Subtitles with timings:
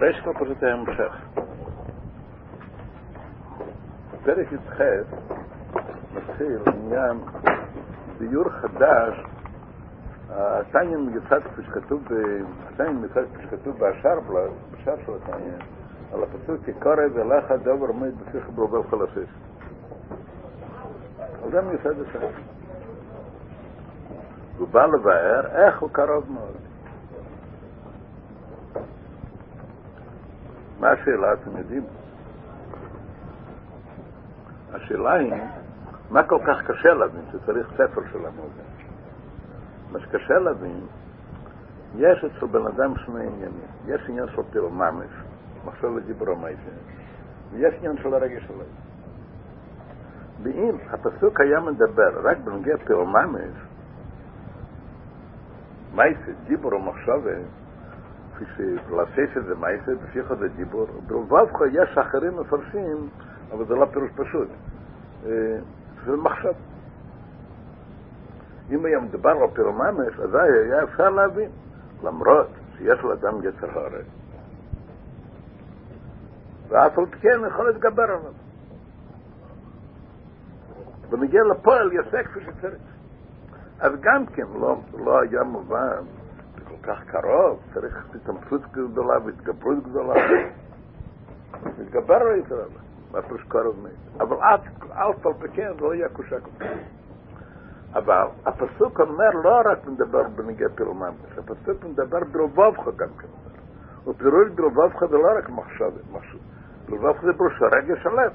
[0.00, 1.12] ריש כל פשוט ההמשך.
[4.24, 4.80] פרק י"ח
[6.16, 7.20] מתחיל עניין
[8.18, 9.24] ביור חדש,
[10.30, 12.02] התנין מיוחד כפי שכתוב,
[12.68, 14.18] התנין מיוחד כפי שכתוב בשער
[14.72, 15.58] בשער של התנין,
[16.12, 19.28] על הפסוק יקורא ולך דובר עומד בפיך ברובב חלפש.
[21.44, 22.28] על זה מיוחד השער.
[24.58, 26.56] הוא בא לבאר איך הוא קרוב מאוד.
[30.88, 31.84] מה השאלה, אתם יודעים?
[34.72, 35.34] השאלה היא,
[36.10, 38.68] מה כל כך קשה להבין שצריך ספר של המוזן?
[39.92, 40.80] מה שקשה להבין,
[41.96, 43.68] יש אצל בן אדם שני עניינים.
[43.86, 45.10] יש עניין של פילממש,
[45.64, 46.70] מחשב לדיברו מייסה,
[47.52, 48.64] ויש עניין של הרגש שלו.
[50.42, 53.52] ואם הפסוק היה מדבר רק בנוגע פילממש,
[55.94, 57.38] מייסה, דיברו מחשבה,
[58.38, 63.08] כפי שלסייסה זה מייסה, בשיחה זה דיבור, בלבבך יש אחרים מפרשים,
[63.52, 64.48] אבל זה לא פירוש פשוט.
[66.06, 66.52] זה מחשב.
[68.70, 71.50] אם היה מדבר על פירוממש, אזי היה אפשר להבין,
[72.04, 72.46] למרות
[72.78, 73.98] שיש לאדם יצר הרע.
[76.68, 78.32] ואף על כן יכול להתגבר עליו.
[81.10, 82.82] ונגיע לפועל יעשה כפי שצריך.
[83.80, 86.02] אז גם כן לא, לא היה מובן,
[86.88, 90.14] כך קרוב, צריך התאמצות גדולה והתגברות גדולה.
[91.78, 92.80] להתגבר על יתר עליו.
[93.12, 94.20] מה פירוש קרוב מת.
[94.20, 94.36] אבל
[94.92, 96.66] אף על פי כן זה לא יהיה קושה כל כך.
[97.94, 103.28] אבל הפסוק אומר לא רק מדבר בנגיע פילוממש, הפסוק מדבר ברובבך גם כן.
[104.10, 105.90] ופירוש ברובבך זה לא רק מחשב,
[106.88, 108.32] ברובבך זה פירוש הרגש הלב.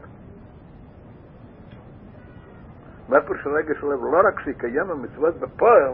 [3.10, 4.00] מה פירוש הרגש הלב?
[4.04, 5.94] לא רק שיקיים המצוות בפועל,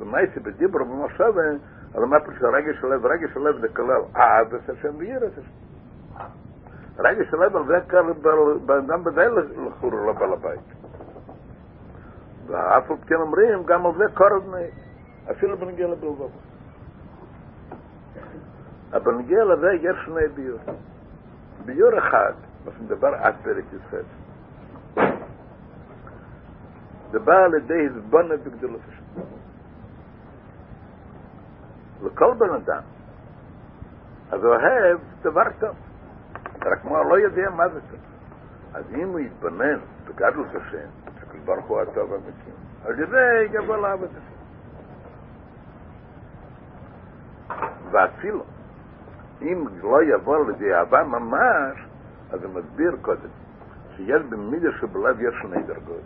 [0.00, 1.42] במייסי בדיבור ובמחשבה,
[1.96, 3.06] אלא מה פירוש הרגש הלב?
[3.06, 5.26] רגש הלב זה כלל אהב את השם וירא.
[6.98, 7.78] רגש הלב על זה
[8.66, 9.26] בן אדם בזה
[9.66, 10.60] לחור לבעל הבית.
[12.46, 14.66] ואף על כן אומרים, גם על זה קורב מי,
[15.30, 16.30] אפילו בנגיע לבלבוב.
[18.92, 20.58] אבל בנגיע לזה יש שני ביור.
[21.64, 22.32] ביור אחד,
[22.64, 23.94] מה שמדבר עד פרק י"ח,
[27.10, 29.20] זה בא על ידי הזבונת בגדולות השם.
[32.04, 32.82] לכל בן אדם,
[34.32, 35.76] אז הוא אוהב דבר טוב.
[36.64, 38.00] רק מה, לא יודע מה זה טוב.
[38.74, 39.78] אז אם הוא יתבונן
[40.08, 42.50] בגדלות השם, הקדוש ברוך הוא הטוב האמיתי,
[42.84, 44.34] על ידי יבוא לעבוד השם.
[47.90, 48.42] ואפילו,
[49.42, 51.86] אם לא יבוא לידי אהבה ממש,
[52.30, 53.28] אז הוא מסביר קודם,
[53.96, 56.02] שיש במידה שבלב יש שני דרגות.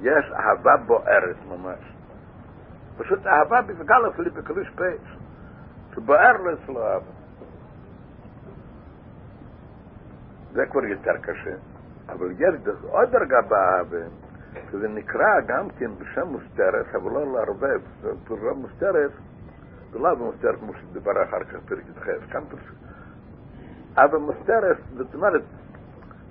[0.00, 1.78] יש אהבה בוערת ממש.
[2.98, 5.00] פשוט אהבה בגלל אפילו בקדוש פייס,
[5.92, 7.12] אצלו אהבה.
[10.52, 11.54] זה כבר יותר קשה.
[12.08, 13.40] אבל יש עוד דרגה
[14.70, 17.80] שזה נקרא גם כן בשם מוסתרת, אבל לא לערבב.
[18.24, 19.10] פירושה מוסתרת,
[19.92, 22.72] זה לא מוסתרת כמו שדיבר אחר כך פרק י"ח, כאן פירושה.
[23.98, 25.42] אהבה מוסתרת, זאת אומרת,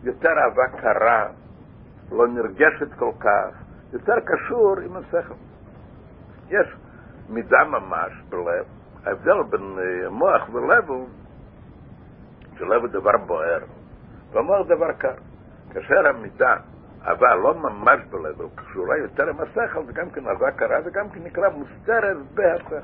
[0.04, 1.30] יותר אהבה קרה,
[2.12, 3.56] לא נרגשת כל כך,
[3.94, 5.34] יותר קשור עם השכל.
[6.50, 6.76] יש
[7.30, 8.66] מידה ממש בלב,
[9.06, 9.78] ההבדל בין
[10.10, 11.08] מוח ולב הוא
[12.58, 13.60] שלב הוא דבר בוער.
[14.32, 15.14] ואומר דבר קר.
[15.74, 16.56] כאשר המידה,
[17.02, 20.90] אבל לא ממש בלב, אלא קשורה יותר עם השכל, זה גם כן אהבה קרה, זה
[20.92, 22.76] גם כן נקרא מוסתרת בהשכל.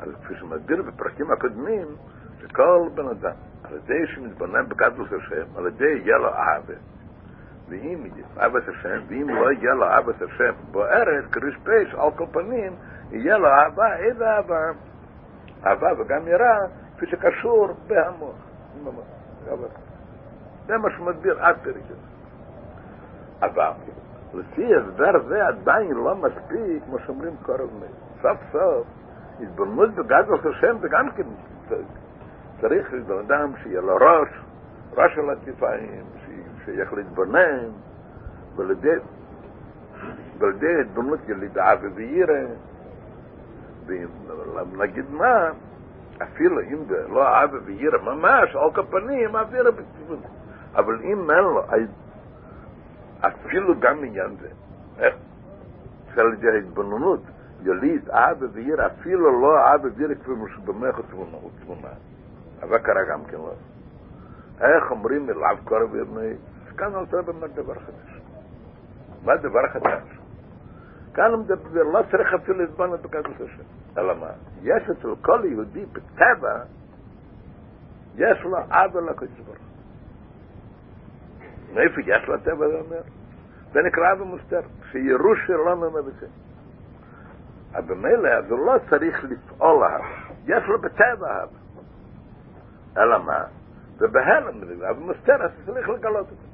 [0.00, 1.86] אז כפי שמסביר בפרקים הקודמים,
[2.40, 3.34] שכל בן אדם,
[3.64, 6.74] על ידי שמתבונן בגדלות השם, על ידי יהיה לו אהבה.
[7.68, 8.04] ואם
[8.40, 12.72] אהבת השם, ואם לא יהיה לו אהבת השם בוערת, קריש פייס, על כל פנים,
[13.10, 14.70] יהיה לו אהבה, איזה אהבה?
[15.66, 18.34] אהבה וגם יראה, כפי שקשור בהמוח.
[20.66, 22.16] זה מה שמסביר עד פרק הזה.
[23.40, 23.70] אבל
[24.34, 27.86] לפי הסבר זה עדיין לא מספיק, כמו שאומרים קורב מי.
[28.22, 28.86] סוף סוף,
[29.40, 31.26] התבוננות בגדלות השם זה גם כן
[32.60, 34.28] צריך לבן אדם שיהיה לו ראש,
[34.96, 36.04] ראש של הטיפאים,
[36.64, 37.68] שיח להתבונן,
[38.56, 38.96] ולדי
[40.80, 41.58] התבוננות יליד
[43.86, 45.50] אבי וירא, ונגיד מה,
[46.22, 50.20] אפילו אם זה לא אבא וירא ממש, על כפנים, אווירה בכיוון.
[50.74, 51.64] אבל אם אין לו,
[53.20, 54.48] אפילו גם עניין זה,
[54.98, 55.14] איך?
[56.16, 57.20] על ידי ההתבוננות,
[57.62, 61.88] יליד אבא וירא, אפילו לא אבא וירא כפי שבמח ותמונה.
[62.62, 63.52] אבל קרה גם כן לא.
[64.60, 66.32] איך אומרים אליו קורא וירמי,
[66.76, 68.20] כאן על זה באמת דבר חדש.
[69.24, 70.15] מה דבר חדש?
[71.16, 73.62] כאן הוא מדבר, לא צריך אפילו להתבונן בקדוש השם.
[73.98, 74.30] אלא מה?
[74.62, 76.58] יש אצל כל יהודי בטבע,
[78.16, 79.58] יש לו אבא לקדוש ברוך
[81.74, 83.00] מאיפה יש לו הטבע, זה אומר?
[83.72, 84.60] זה נקרא אבא מוסתר,
[84.92, 86.32] שירוש שלנו מבצעים.
[87.74, 90.02] אבל במילא, אז הוא לא צריך לפעול אהב,
[90.46, 91.48] יש לו בטבע אהב.
[92.96, 93.44] אלא מה?
[93.98, 96.45] ובהלם, אבא מוסתר, אז צריך לגלות את זה.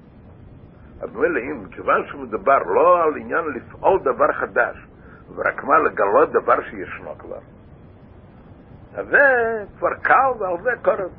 [1.03, 4.87] אבל במילא, אם, כיוון שמדבר לא על עניין לפעול דבר חדש,
[5.35, 7.39] ורק מה לגלות דבר שישנו כבר.
[8.95, 11.11] אז זה כבר קל ועל זה קורב.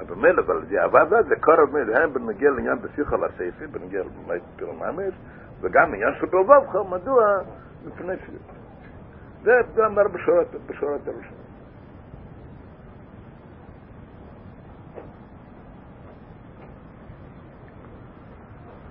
[0.00, 5.14] אבל מילא, אבל העבודה זה קורב מילא, הם בנגיע לעניין בשיחה לסייפי, בנגיע למי פירממש,
[5.60, 7.38] וגם עניין של בלבובך, מדוע?
[7.86, 8.30] מפני ש...
[9.42, 9.60] זה
[10.12, 11.37] בשורת, בשורת הראשונה.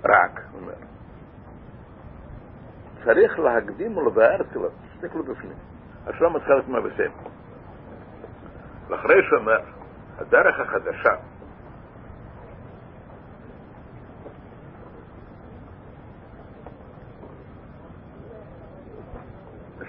[0.09, 0.73] רק, אומר.
[3.03, 4.71] צריך להקדים ולבאר תפילות.
[4.93, 5.57] תסתכלו בפנים.
[6.07, 7.11] השלום מתחילת מהבסם.
[8.87, 9.59] ואחרי שאומר,
[10.17, 11.15] הדרך החדשה,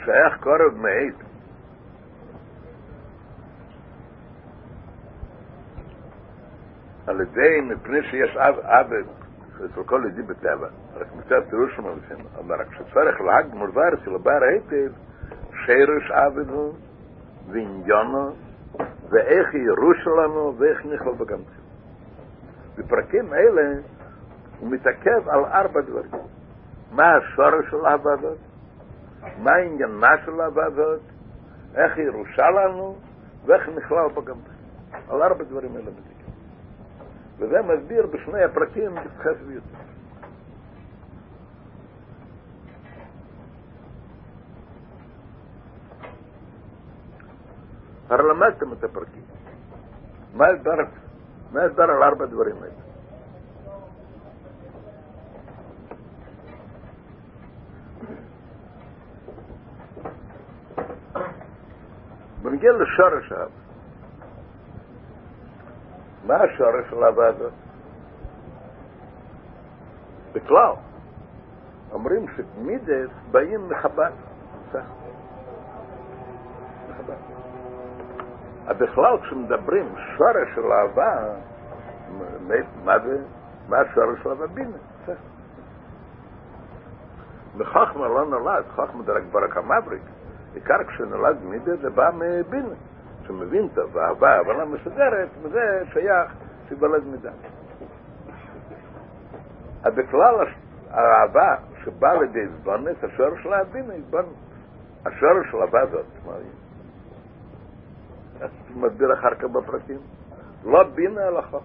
[0.05, 1.15] שייך קורב מעיד.
[7.07, 9.18] על ידי, מפני שיש עבד
[9.65, 14.15] אצל כל יהודי בטבע, רק מצד פירוש שלנו לפעמים, אבל רק שצריך להג מורבר אצל
[14.15, 14.93] הבר היטב,
[15.67, 16.75] שרש עבד הוא,
[17.51, 18.31] ועניונו,
[19.11, 21.65] ואיך ירוש לנו, ואיך נכלל בגמצים.
[22.79, 23.73] בפרקים אלה
[24.61, 26.11] הוא מתעכב על ארבע דברים.
[26.93, 28.39] מה השורש של העבודות?
[29.39, 31.01] מה עניינה של העבודות?
[31.75, 32.97] איך ירושה לנו,
[33.47, 34.59] ואיך נכלל בגמצים.
[35.09, 36.18] על ארבע דברים אלה מתעכב.
[37.39, 38.95] וזה מסביר בשני הפרקים
[39.47, 39.77] ויותר.
[48.09, 49.23] הרי למדתם את הפרקים.
[50.35, 50.47] מה
[51.63, 52.89] הסבר על ארבע דברים האלה?
[62.43, 63.68] בנגיע לשורש האב.
[66.29, 67.53] מה השורש של הוועדות?
[70.33, 70.73] בכלל,
[71.93, 74.11] אומרים שמידס באים מחב"ד.
[78.69, 81.35] בכלל כשמדברים שורש של אהבה,
[82.85, 83.19] מה זה?
[83.69, 84.77] מה השורש של אהבה בינה?
[87.57, 90.03] מחוכמה לא נולד, חוכמה זה רק ברק המבריק.
[90.55, 92.75] עיקר כשנולד מידה זה בא מבינה.
[93.29, 96.33] שמבין טוב, אהבה, הבנה מסודרת, וזה שייך
[96.69, 97.31] שיוולד מידה.
[99.85, 100.35] אז בכלל
[100.91, 103.95] האהבה שבאה לידי זבונת, השורש של הבינה,
[105.07, 105.59] השורש של
[105.91, 106.51] זאת, מה היא?
[108.41, 109.99] אז מסביר אחר כך בפרקים.
[110.65, 111.61] לא בינה אלא חוכמה.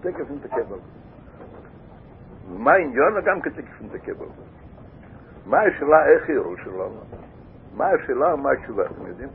[0.00, 1.03] תקף נתעכב על זה.
[2.50, 3.40] ומה העניין גם
[4.20, 4.42] על זה.
[5.46, 7.00] מה השאלה איך יראו שלנו?
[7.74, 9.28] מה השאלה ומה התשובה, אתם יודעים?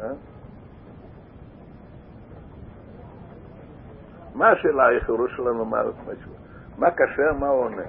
[0.00, 0.12] אה?
[4.34, 5.82] מה השאלה היחירו שלנו, מה,
[6.78, 7.82] מה קשה, מה עונה?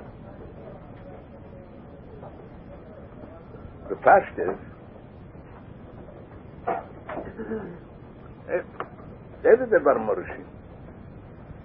[3.90, 4.70] בפשטס,
[9.44, 10.44] איזה דבר מרשים?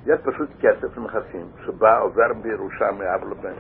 [0.07, 3.55] יש פשוט כסף לנכסים שבא עובר בירושה מאב לבן.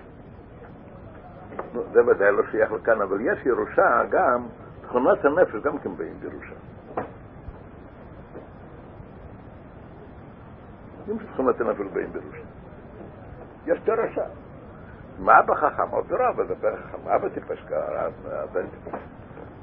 [1.92, 4.46] זה ודאי לא שייך לכאן, אבל יש ירושה גם,
[4.82, 6.54] תכונות הנפש גם כן באים בירושה.
[10.98, 12.44] יודעים שתכונות הנפש באים בירושה.
[13.66, 14.24] יש תורשה.
[15.18, 15.90] מה אבא חכם?
[15.90, 17.08] עוד אבל זה בערך חכם.
[17.08, 17.64] אבא טיפש
[18.26, 18.98] הבן טיפש.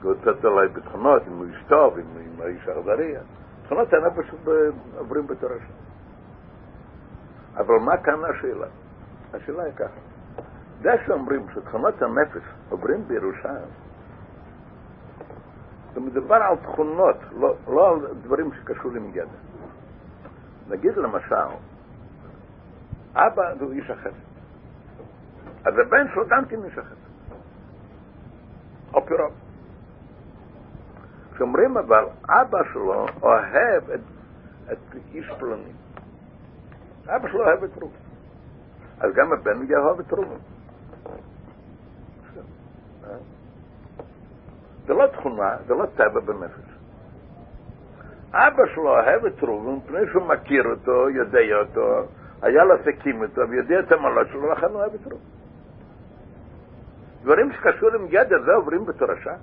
[0.02, 2.06] גוצץ עליי בתכונות, אם הוא ישטוב, אם
[3.70, 3.86] האיש אכזריה.
[3.90, 4.34] תכונות הנפש
[4.98, 5.66] עוברים בתורשה.
[7.56, 8.68] אבל מה כאן השאלה?
[9.34, 10.00] השאלה היא ככה.
[10.82, 13.54] זה שאומרים שתכונות הנפש עוברים בירושה,
[15.94, 19.28] זה מדבר על תכונות, לא, לא על דברים שקשורים עם גדר.
[20.70, 21.36] נגיד למשל,
[23.14, 24.32] אבא הוא איש החסד.
[25.66, 26.96] אז הבן שלו גם כן איש החסד.
[28.94, 29.32] או פירות.
[31.42, 34.00] כשאומרים אבל, אבא שלו אוהב את,
[34.72, 34.78] את
[35.14, 35.72] איש פלוני.
[37.08, 37.96] אבא שלו אוהב את רובן.
[39.00, 40.38] אז גם הבן יאהב את רובן.
[44.86, 46.74] זה לא תכונה, זה לא טבע בנפש.
[48.34, 52.04] אבא שלו אוהב את ראובן, מפני שהוא מכיר אותו, יודע אותו,
[52.42, 55.26] היה לו עסקים איתו, ויודע את המעלות שלו, לכן הוא אוהב את ראובן.
[57.24, 59.34] דברים שקשורים גדר, זה עוברים בתורשה.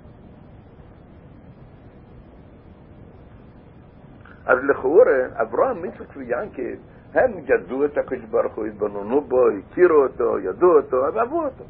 [4.49, 6.77] אז לכאורה, אברהם, מיצחק ויענקב,
[7.13, 11.63] הם ידעו את הקדוש ברוך הוא, התבוננו בו, הכירו אותו, ידעו אותו, אז אהבו אותו.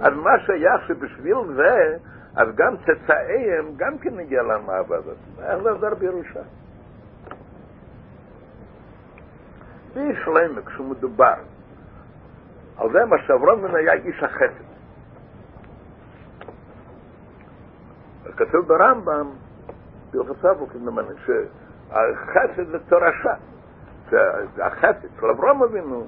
[0.00, 1.96] אז מה שייך שבשביל זה,
[2.36, 5.16] אז גם צאצאיהם גם כן הגיע להם אהבה הזאת.
[5.42, 6.40] איך זה עזר בירושה?
[9.94, 11.34] באיש שלמה, כשהוא מדובר,
[12.76, 14.70] על זה מה שאברהם היה איש החסד.
[18.36, 19.30] כתוב ברמב"ם,
[20.12, 21.59] בהלכת
[21.90, 23.34] סבוק, שהחסד זה.
[24.10, 26.06] שהחסד של אברהם אבינו,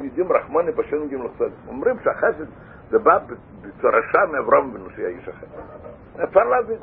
[0.00, 1.50] יודעים רחמני בשם יודעים לחסד.
[1.68, 2.44] אומרים שהחסד
[2.90, 3.18] זה בא
[3.62, 6.22] בתורשה מאברהם אבינו שהיה איש החסד.
[6.24, 6.78] אפשר להבין.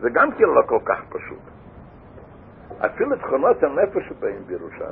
[0.00, 1.38] זה גם כן לא כל כך פשוט.
[2.86, 4.88] אפילו תכונות הנפש שבאים בירושה,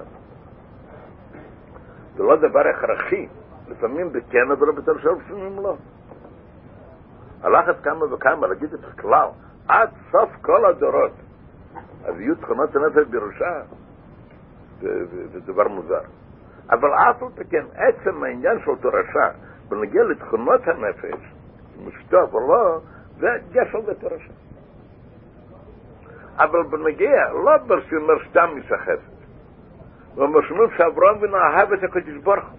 [2.17, 3.29] זה לא דבר הכרחי.
[3.69, 5.77] לפעמים בכן אבל בתורשה לפעמים לא.
[7.43, 9.29] הלכת כמה וכמה להגיד את הכלל,
[9.71, 11.13] עד סוף כל הדורות.
[12.05, 13.61] אז יהיו תכונות הנפש בראשה,
[14.81, 16.01] זה דבר מוזר.
[16.71, 19.31] אבל אף על פי עצם העניין של תורשה,
[19.69, 21.33] בנגיע לתכונות הנפש,
[21.85, 22.81] משטוף או לא,
[23.19, 24.33] זה גשל בתורשה.
[26.37, 28.99] אבל בנגיע, לא ברשימה סתם משחפת.
[30.17, 32.59] ומשמעות שאברהם אבינו אהב את הקדוש ברוך הוא.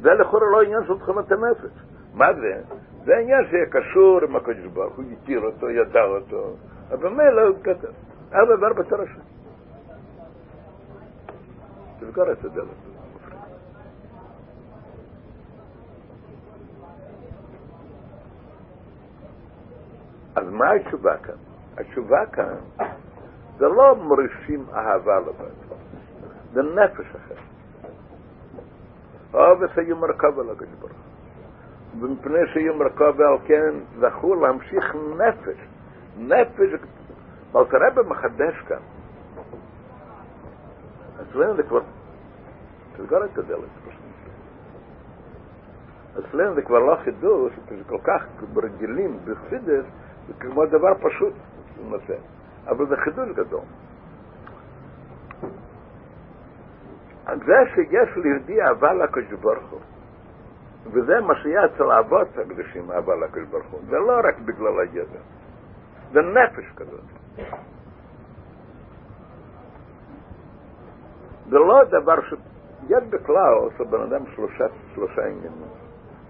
[0.00, 1.83] זה לכאורה לא עניין של תכונות הנפש.
[2.14, 2.62] מה זה?
[3.04, 6.54] זה עניין שיהיה קשור עם הקדוש ברוך הוא, הכיר אותו, ידע אותו,
[6.90, 7.88] אבל מילא הוא כתב.
[8.32, 9.20] אבא עבר בתרשה.
[12.00, 12.66] תזכור את הדלת.
[20.36, 21.34] אז מה התשובה כאן?
[21.76, 22.54] התשובה כאן
[23.58, 25.76] זה לא מורישים אהבה לבד,
[26.52, 27.40] זה נפש אחר.
[29.34, 31.03] אוהב שיהיה מרכב על הקדוש ברוך
[32.00, 35.56] ומפני שיהיה מרכב על כן זכו להמשיך נפש,
[36.18, 36.80] נפש,
[37.52, 38.80] אבל תראה במחדש כאן.
[41.22, 41.80] אצלנו זה כבר,
[42.96, 43.84] תסגור את הדלת.
[46.18, 49.84] אצלנו זה כבר לא חידוש, זה כל כך רגילים בחסידס,
[50.28, 51.32] זה כמו דבר פשוט,
[52.66, 53.60] אבל זה חידוש גדול.
[57.46, 59.80] זה שיש ליהודי אהבה לקדוש ברוך הוא,
[60.92, 65.20] וזה מה שיהיה אצל האבות הקדושים אהבה לקדוש ברוך הוא, זה לא רק בגלל הידע,
[66.12, 67.04] זה נפש כזאת.
[71.48, 72.34] זה לא דבר ש...
[72.88, 74.64] יש בכלל, אצל בן אדם שלושה,
[74.94, 75.68] שלושה עניינים.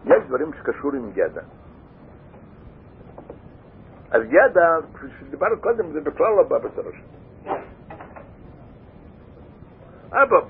[0.05, 1.43] יש דברים שקשורים עם ידע.
[4.11, 7.03] אז ידע, כפי שדיברנו קודם, זה בכלל לא בא בתרש.
[10.13, 10.41] אבל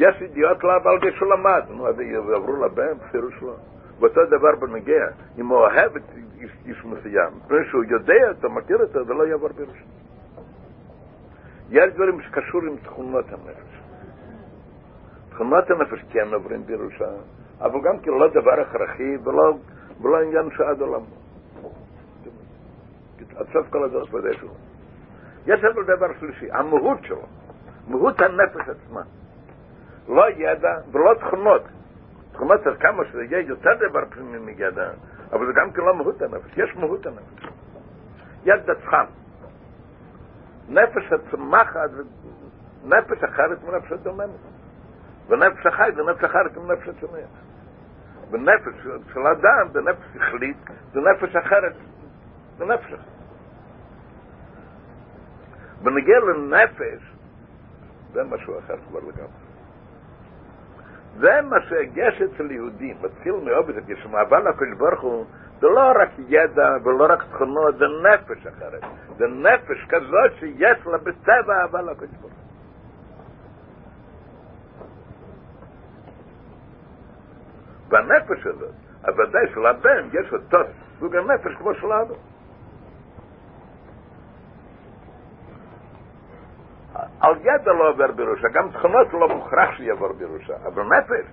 [0.00, 3.56] יש ידיעות לה על זה שהוא למד, נו, אז יעברו לבן, פירוש לא.
[3.98, 5.06] ואותו דבר בנגיע,
[5.38, 6.02] אם הוא אוהב את
[6.64, 9.82] איש, מסוים, מפני שהוא יודע אותו, מכיר אותו, זה לא יעבור פירוש.
[11.70, 13.80] יש דברים שקשור עם תכונות הנפש.
[15.30, 17.10] תכונות הנפש כן עוברים בירושה,
[17.60, 19.54] אבל גם כן לא דבר הכרחי ולא,
[20.00, 21.02] ולא עניין שעד עולם.
[23.36, 24.52] עד סוף כל הדרך בזה שלו.
[25.46, 27.26] יש אבל דבר שלישי, המהות שלו,
[27.88, 29.02] מהות הנפש עצמה.
[30.10, 31.62] לא ידע ולא תכונות.
[32.32, 34.90] תכונות עד כמה שזה יהיה יותר דבר פנימי מידע,
[35.32, 37.46] אבל זה גם כן לא מהות הנפש, יש מהות הנפש.
[38.44, 39.04] יד דצחם.
[40.68, 41.90] נפש הצמחת,
[42.84, 44.30] נפש אחרת מנפש הדוממת.
[45.28, 47.28] ונפש החי זה נפש אחרת מנפש הצומח.
[48.30, 50.56] ונפש של אדם זה נפש שכלית,
[50.92, 51.72] זה נפש אחרת,
[52.58, 52.98] זה נפש אחרת.
[55.82, 57.14] בנגיע לנפש,
[58.12, 59.39] זה משהו אחר כבר לגמרי.
[61.18, 65.24] זה מה שהגש אצל יהודים, מתחיל מאובד, כשמעבר לקדוש ברוך הוא,
[65.60, 68.82] זה לא רק ידע ולא רק תכונות, זה נפש אחרת.
[69.16, 72.50] זה נפש כזאת שיש לה בטבע אהבה לקדוש ברוך הוא.
[77.88, 78.74] והנפש הזאת,
[79.06, 80.58] הוודאי של הבן, יש אותו
[81.00, 81.92] סוג הנפש כמו של
[87.20, 91.26] על ידע לא עובר בראשה, גם תכונות לא מוכרח שיעבור בראשה, אבל נפש.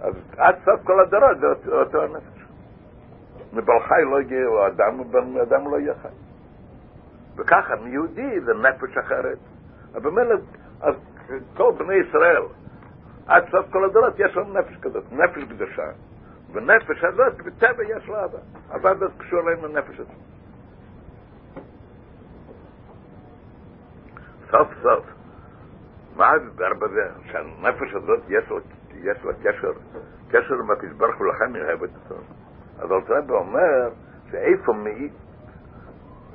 [0.00, 2.42] אז עד סוף כל הדורות זה אותו הנפש.
[3.52, 5.00] מבעל חי לא או אדם,
[5.42, 6.08] אדם לא יהיה חי.
[7.36, 9.38] וככה, מיהודי זה נפש אחרת.
[9.94, 10.34] אבל במילא,
[10.80, 10.94] אז
[11.56, 12.42] כל בני ישראל,
[13.26, 15.90] עד סוף כל הדורות יש לנו נפש כזאת, נפש קדושה.
[16.52, 18.38] ונפש הזאת, בטבע יש לה אבא.
[18.76, 20.31] אבא זה קשור להם לנפש הזאת.
[24.52, 25.04] סוף סוף,
[26.18, 27.08] ההסבר בזה?
[27.24, 29.72] שהנפש הזאת יש לה, קשר,
[30.30, 32.14] קשר עם הקדוש ברוך הוא יאהב את זה.
[32.78, 33.90] אז אלתרבה אומר
[34.30, 35.12] שאיפה מעיד,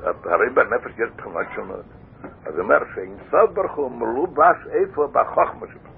[0.03, 1.85] הרי בנפש יש תכונות שונות.
[2.45, 5.89] אז אומר שאינסוף ברוך הוא מלובש איפה בחוכמה שבו.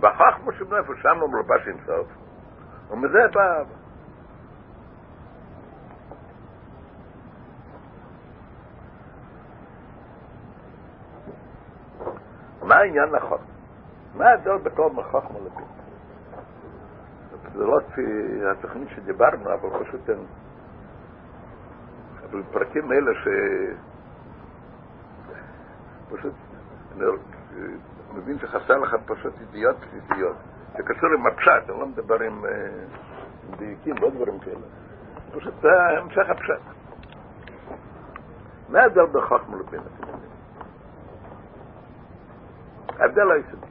[0.00, 2.06] בחוכמה שבנפש שם הוא מלובש אינסוף.
[2.90, 3.62] ומזה בא...
[12.62, 13.46] מה העניין החוכמה?
[14.14, 15.64] מה ההבדל בכל מחוכמה לבין?
[17.54, 18.02] זה לא כפי
[18.50, 20.18] התוכנית שדיברנו, אבל פשוט אין...
[22.30, 23.28] אבל פרקים אלה ש...
[26.10, 26.34] פשוט...
[26.96, 30.36] אני מבין שחסר לכם פשוט ידיעות בסיסיות.
[30.76, 32.44] זה קשור עם הפשט, אני לא מדבר עם
[33.56, 34.66] דיוקים, לא דברים כאלה.
[35.34, 36.60] פשוט זה המשך הפשט.
[38.68, 39.80] מה ההבדל בחוכמה לבין
[43.02, 43.28] התלמידים?
[43.28, 43.66] ההבדל היסודי.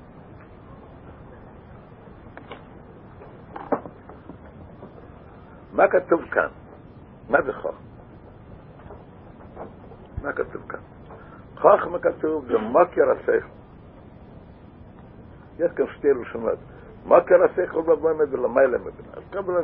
[5.74, 6.48] מה כתוב כאן?
[7.30, 7.78] מה זה חוכמה?
[10.24, 10.80] מה כתוב כאן?
[11.56, 13.48] חוכמה כתוב זה מוקר השכל.
[15.60, 16.60] יש כאן שתי לשונות.
[17.06, 19.14] מוקר השכל ובאמת ולמעלה מבינה.
[19.14, 19.62] אז גם לא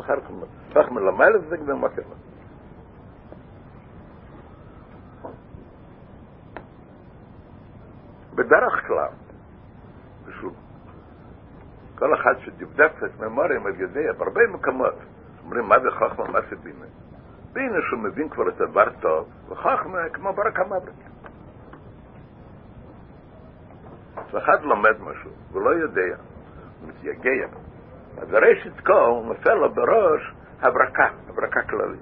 [0.00, 0.30] אחר כך
[0.72, 2.02] חוכמה למעלה זה גם מוקר.
[8.40, 9.12] בדרך כלל,
[10.26, 10.50] בשביל
[11.98, 14.94] כל אחד שדפדף את ממורים על יודע, בהרבה מקומות,
[15.44, 16.86] אומרים מה זה חוכמה, מה זה בינה.
[17.52, 20.94] בינה שהוא מבין כבר את הדבר טוב, וחוכמה כמו ברק המבריק.
[24.28, 26.16] כשאחד לומד משהו, ולא יודע,
[26.80, 27.46] הוא מתייגע,
[28.18, 32.00] אז ראשית כל נופל לו בראש הברקה, הברקה כללית.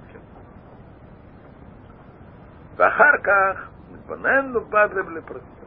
[2.77, 5.58] ואחר כך מתבונן לבד ובלי פרטים.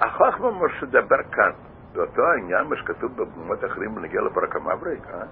[0.00, 1.52] החוכמה מה שדבר כאן,
[1.92, 5.22] זה אותו העניין, מה שכתוב במקומות אחרים בנגיע לברק המבריק, אה?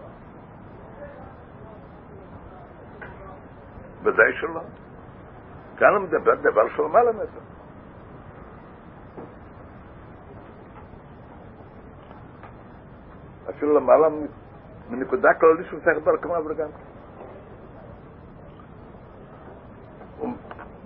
[4.02, 4.60] ודאי שלא.
[5.76, 7.40] כאן הוא מדבר דבר של מעלה מטר.
[13.50, 14.08] אפילו למעלה
[14.90, 16.68] מנקודה כללית של שכל ברק המבריק גם.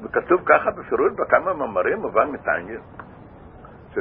[0.02, 2.80] וכתוב ככה בפירוש בכמה מאמרים, מובן מתעניין.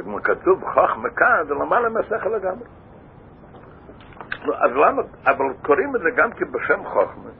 [0.02, 2.64] שכתוב חוכמה כאן, זה למעלה מהשכל לגמרי.
[4.54, 7.30] אז למה, אבל קוראים את זה גם כן בשם חוכמה.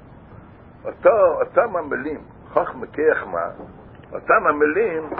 [0.84, 2.20] אותו, אותם המילים,
[2.52, 3.46] חוכמה כיחמה,
[4.12, 5.10] אותם המילים,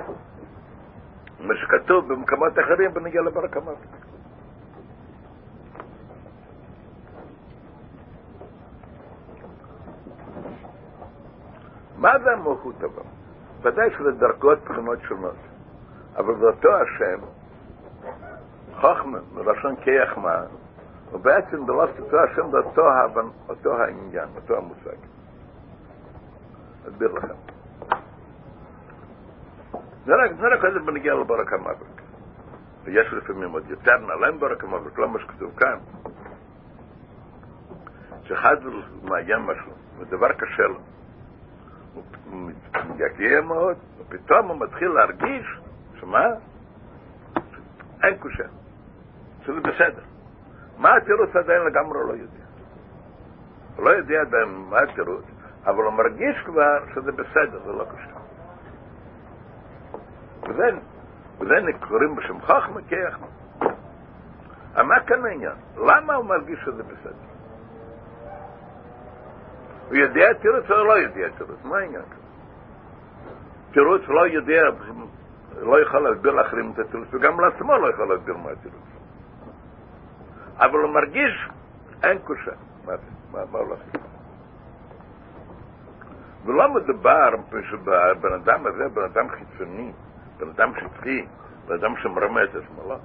[1.40, 3.78] מה שכתוב במקומות אחרים בנגיע לברק המוות.
[11.96, 13.02] מה זה המלכות אבל?
[13.62, 15.47] ודאי שזה דרגות בחינות שונות.
[16.18, 17.20] אבל זה אותו השם,
[18.80, 20.42] חוכמה, מלשון כיחמה,
[21.12, 22.82] ובעצם בלוס אותו השם זה אותו,
[23.48, 24.96] אותו העניין, אותו המושג.
[26.88, 27.34] אסביר לכם.
[30.04, 32.02] זה רק, זה רק קודם בנגיע לברק המבריק.
[32.84, 35.78] ויש לפעמים עוד יותר נעלם ברק המבריק, לא מה שכתוב כאן.
[38.22, 38.56] שאחד
[39.02, 40.78] מעיין משהו, ודבר קשה לו.
[41.94, 45.58] הוא מתגעגע מאוד, ופתאום הוא מתחיל להרגיש
[46.00, 46.26] שמה?
[48.02, 48.44] אין קושה.
[49.42, 50.02] שזה בסדר.
[50.78, 52.44] מה התירוץ עדיין לגמרי לא יודע.
[53.78, 55.24] לא יודע עדיין מה התירוץ,
[55.66, 58.18] אבל הוא מרגיש כבר שזה בסדר, זה לא קושה.
[60.42, 60.78] וזה,
[61.40, 61.54] וזה
[61.88, 63.26] קוראים בשם חכמה כיחמה.
[64.82, 65.56] מה כאן העניין?
[65.76, 67.28] למה הוא מרגיש שזה בסדר?
[69.88, 71.58] הוא יודע תירוץ או לא יודע תירוץ?
[71.64, 72.18] מה העניין כאן?
[73.72, 74.62] תירוץ לא יודע
[75.62, 78.88] לא יכול להסביר לאחרים את התירוץ, וגם לעצמו לא יכול להסביר מה התירוץ.
[80.56, 81.48] אבל הוא מרגיש,
[82.02, 82.52] אין קושה.
[82.84, 83.02] מה זה?
[83.32, 84.02] מה, מה לעשות?
[86.44, 87.28] ולא מדובר
[87.70, 89.92] שבן אדם הזה, בן אדם חיצוני,
[90.38, 91.26] בן אדם שטחי,
[91.66, 92.98] בן אדם שמרמה את עצמו, לא.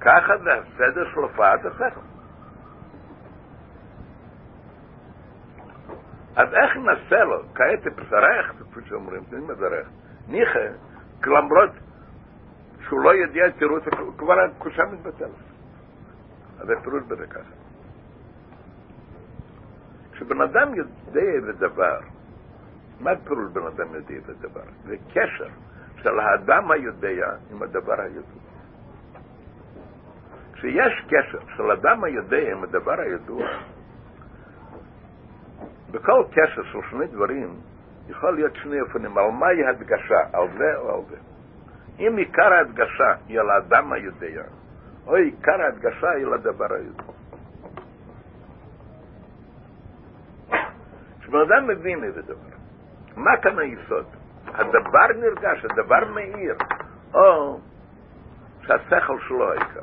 [0.00, 2.00] ככה זה הסדר של הופעת השכל.
[6.36, 7.42] אז איך נעשה לו?
[7.54, 9.88] כעת תפסרך, כפי שאומרים, תני מדרך.
[10.28, 10.68] ניחא,
[11.26, 11.70] למרות
[12.88, 13.82] שהוא לא יודע תירוץ,
[14.18, 15.30] כבר הקושה מתבטלת.
[16.58, 17.50] אז הפירוש בזה ככה.
[20.12, 22.00] כשבן אדם יודע איזה דבר,
[23.00, 24.64] מה פירוש בן אדם יודע איזה דבר?
[24.84, 25.48] זה קשר
[26.02, 28.42] של האדם היודע עם הדבר הידוע.
[30.52, 33.46] כשיש קשר של אדם היודע עם הדבר הידוע,
[35.90, 37.56] בכל קשר של שני דברים
[38.08, 41.16] יכול להיות שני אופנים, על מהי הדגשה, על זה או על זה.
[41.98, 44.42] אם עיקר ההדגשה היא על האדם היודע,
[45.06, 47.02] או עיקר ההדגשה היא על הדבר היודע.
[51.20, 52.56] כשבן אדם מבין איזה דבר,
[53.16, 54.06] מה כאן היסוד?
[54.46, 56.56] הדבר נרגש, הדבר מאיר,
[57.14, 57.60] או
[58.62, 59.80] שהשכל שלו העיקר.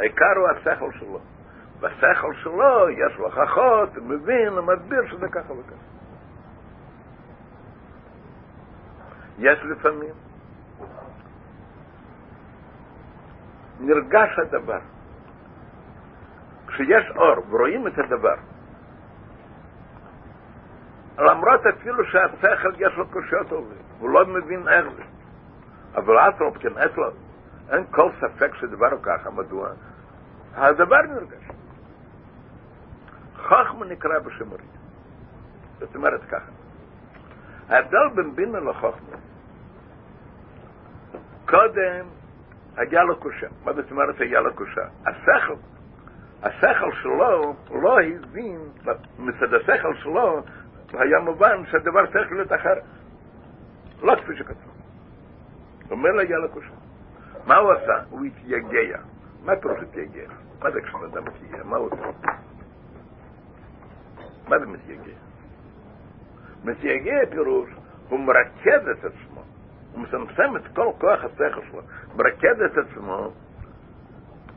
[0.00, 1.20] העיקר הוא השכל שלו.
[1.80, 5.91] בשכל שלו יש לו הוכחות, מבין, הוא מסביר שזה ככה וככה.
[9.38, 10.14] יש לפעמים
[13.80, 14.78] נרגש הדבר.
[16.66, 18.34] כשיש אור ורואים את הדבר,
[21.18, 25.02] למרות אפילו שהשכל יש לו קושיות זה, הוא לא מבין איך זה.
[25.94, 26.78] אבל על כן,
[27.70, 29.68] אין כל ספק שדבר הוא ככה, מדוע?
[30.54, 31.48] הדבר נרגש.
[33.36, 34.72] חכמה נקרא בשמרית.
[35.78, 36.50] זאת אומרת ככה,
[37.72, 39.16] ההבדל בין בינה לחכמה,
[41.48, 42.06] קודם
[42.76, 43.46] היה לו קושה.
[43.64, 44.82] מה זאת אומרת היה לו קושה?
[45.06, 45.54] השכל,
[46.42, 48.60] השכל שלו לא הבין,
[49.18, 50.42] מצד השכל שלו
[50.92, 52.74] היה מובן שהדבר צריך להיות אחר.
[54.02, 54.72] לא כפי שכתוב.
[55.90, 56.74] אומר לה היה לו קושה.
[57.46, 58.02] מה הוא עשה?
[58.10, 58.98] הוא התייגע.
[59.44, 60.28] מה פירוש התייגע?
[60.62, 61.64] מה זה כשבן אדם מתייגע?
[61.64, 62.28] מה הוא עושה?
[64.48, 65.31] מה זה מתייגע?
[66.64, 67.70] מתייגע פירוש,
[68.08, 69.42] הוא מרכז את עצמו,
[69.92, 71.82] הוא מסמסם את כל כוח השכל שלו,
[72.16, 73.32] מרכז את עצמו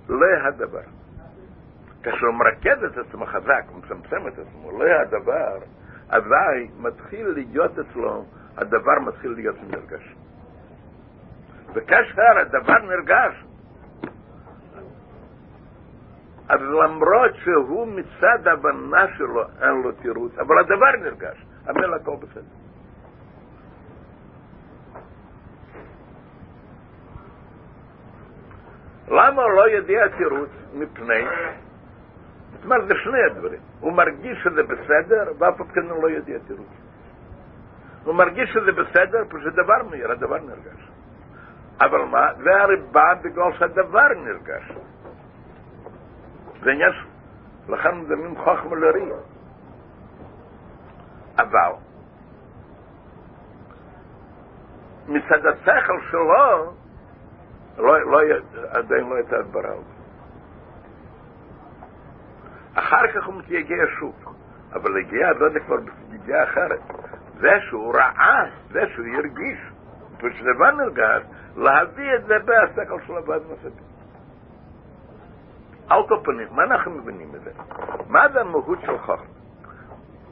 [0.10, 0.82] להדבר.
[2.04, 5.58] כאשר הוא מרכז את עצמו חזק, הוא מסמסם את עצמו להדבר,
[6.10, 8.26] אזי מתחיל להיות אצלו,
[8.58, 10.16] הדבר מתחיל להיות נרגש.
[11.74, 13.46] וכאשר הדבר נרגש,
[16.50, 22.66] אז למרות שהוא מצד הבנה שלו אין לו תירוץ, אבל הדבר נרגש, אבל הכל בסדר.
[29.08, 30.50] למה הוא לא יודע תירוץ?
[30.74, 31.24] מפני,
[32.54, 33.60] זאת אומרת, זה שני הדברים.
[33.80, 36.68] הוא מרגיש שזה בסדר, ואף אחד כן הוא לא יודע תירוץ.
[38.04, 40.90] הוא מרגיש שזה בסדר, פשוט דבר מהיר, הדבר נרגש.
[41.82, 42.34] אבל מה?
[42.34, 44.72] זה הרי בא בגלל שהדבר נרגש.
[46.64, 46.92] זה עניין,
[47.70, 49.16] לכן זה מין חוכמה לריע.
[51.38, 51.72] אבל,
[55.08, 56.74] מצד השכל שלו,
[57.78, 58.20] לא, לא,
[58.70, 59.96] עדיין לא הייתה הדברה על זה.
[62.74, 64.16] אחר כך הוא מתייגע שוב,
[64.74, 66.80] אבל הגיע זה כבר בסגיגה אחרת.
[67.40, 69.60] זה שהוא ראה, זה שהוא הרגיש,
[70.18, 71.24] ושדבר נרגש,
[71.56, 73.86] להביא את זה בהשכל של הבד נוספים.
[75.90, 77.52] על כל פנים, מה אנחנו מבינים מזה?
[78.08, 79.45] מה זה המהות של חוכמה?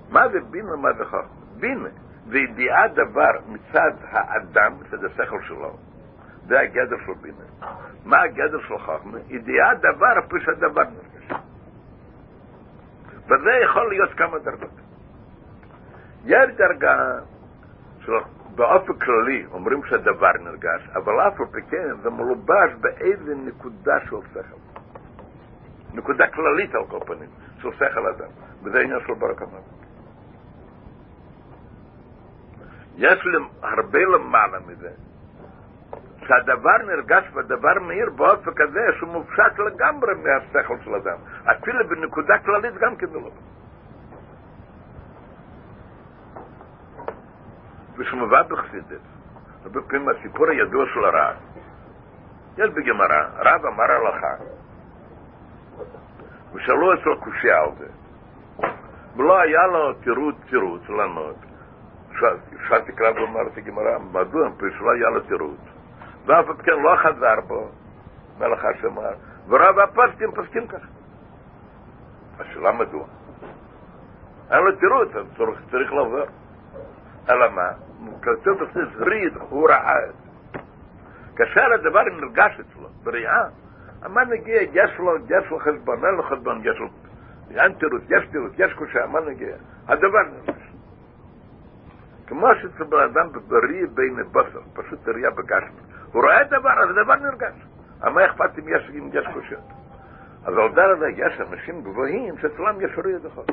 [0.10, 1.22] מה זה בינה, מה זה חוכמה?
[1.60, 1.90] בינה
[2.28, 5.78] זה ידיעה דבר מצד האדם, מצד השכל שלו.
[6.48, 7.70] זה הגדר של בינה.
[8.06, 9.18] מה הגדר של חוכמה?
[9.28, 10.84] ידיעה דבר, פשוט הדבר.
[13.26, 14.70] וזה יכול להיות כמה דרגות.
[16.26, 17.20] יש דרגה
[18.00, 18.12] של
[18.56, 24.16] באופן כללי אומרים שהדבר נרגש, אבל אף על פי כן זה מלובש באיזה נקודה של
[24.34, 24.80] שכל.
[25.94, 27.30] נקודה כללית על כל פנים,
[27.62, 28.30] של שכל אדם,
[28.64, 29.83] וזה עניין של ברק אמר.
[32.98, 33.20] יש
[33.62, 34.90] הרבה למעלה מזה,
[36.28, 41.18] שהדבר נרגש והדבר מאיר באופן כזה שהוא מופשט לגמרי מהשכל של אדם.
[41.52, 43.30] אפילו בנקודה כללית גם כן לא.
[47.98, 49.02] ושמובא בחסידת,
[49.64, 51.36] הרבה פעמים הסיפור הידוע של הרב,
[52.58, 54.34] יש בגמרא, רב אמר הלכה,
[56.54, 57.88] ושאלו אצלו קושייה על זה.
[59.16, 61.36] ולא היה לו תירוץ תירוץ לענות.
[62.68, 64.50] שאלתי קרב ואמרתי גמרא, מדוע?
[64.78, 65.60] שלא היה לו תירוץ.
[66.26, 67.70] ואף אחד כן לא חזר בו,
[68.40, 69.14] מלאכה שאמר,
[69.48, 70.88] ורב הפוסקים פוסקים ככה.
[72.40, 73.06] השאלה מדוע?
[74.52, 75.26] אין לו תירוץ, אז
[75.72, 76.26] צריך, לעבור.
[77.30, 77.70] אלא מה?
[78.22, 80.60] כתוב בסוף ריד, הוא ראה את זה.
[81.36, 83.44] כאשר הדבר נרגש אצלו, בריאה,
[84.02, 86.88] המן נגיע, יש לו, יש לו חשבון, אין לו חשבון, יש לו,
[87.52, 89.56] אין תירוץ, יש תירוץ, יש קושה, המן נגיע.
[89.88, 90.63] הדבר נרגש.
[92.28, 95.82] כמו שאצל בן אדם בריא בין הבשר, פשוט ראייה בגשמי.
[96.12, 97.54] הוא רואה דבר, אז הדבר נרגש.
[98.02, 99.64] מה אכפת אם יש, אם יש קושיות?
[100.46, 103.52] אז על דרך זה יש אנשים גבוהים שאצלם יש ראייה דחות.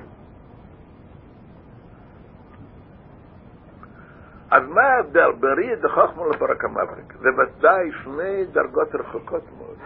[4.50, 7.12] אז מה ההבדל ראי דחוכמה לברק המבריק?
[7.18, 9.76] זה ודאי שני דרגות רחוקות מאוד.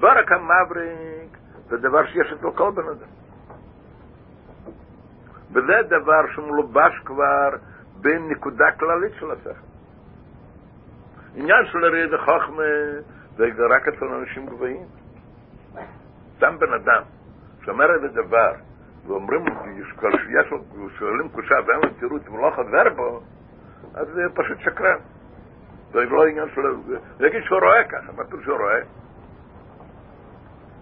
[0.00, 1.38] ברק המבריק
[1.68, 3.19] זה דבר שיש אצל כל בן אדם.
[5.52, 7.50] וזה דבר שמלובש כבר
[8.00, 9.70] בנקודה כללית של השכל.
[11.34, 12.62] עניין של ראי דחוכמה
[13.36, 14.86] זה רק אצל אנשים גבוהים.
[16.36, 17.02] סתם בן אדם
[17.64, 18.52] שאומר איזה דבר,
[19.06, 19.44] ואומרים,
[19.76, 23.20] שיש לו, שואלים קושה ואין לו תירוץ ולא חזר בו,
[23.94, 24.98] אז זה פשוט שקרן.
[25.92, 26.62] זה לא עניין של...
[27.18, 28.80] זה יגיד שהוא רואה ככה, מה שהוא רואה?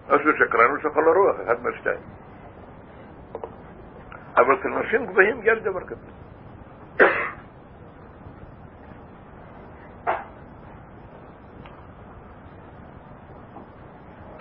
[0.09, 1.99] או שהוא שקרן או שיכול לרוח, אחד מהשתיים.
[4.39, 6.05] אבל נשים גבוהים יש דבר כזה.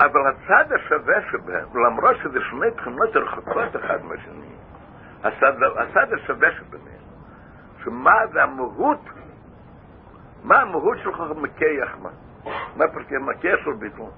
[0.00, 4.54] אבל הצד השווה שבהם, למרות שזה שני תכונות רחוקות אחד מהשני,
[5.24, 7.02] הצד, הצד השווה שבהם,
[7.84, 9.00] שמה זה המהות,
[10.44, 12.10] מה המהות שלך מקייח מה?
[12.76, 14.10] מה פרקי מקייח של ביטול?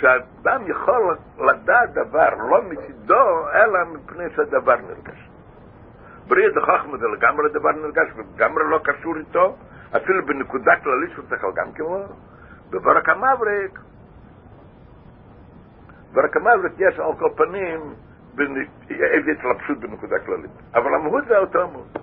[0.00, 5.28] שאדם יכול לדעת דבר לא מצידו, אלא מפני שהדבר נרגש.
[6.28, 9.56] בריא דחוכמה זה לגמרי דבר נרגש, ולגמרי לא קשור איתו,
[9.96, 12.04] אפילו בנקודה כללית שהוא צריך גם כמו,
[12.70, 13.80] בברק המבריק,
[16.12, 17.94] ברק המבריק יש על כל פנים
[18.90, 20.50] איזה התלבשות בנקודה כללית.
[20.74, 21.98] אבל המהות זה אותו מהות.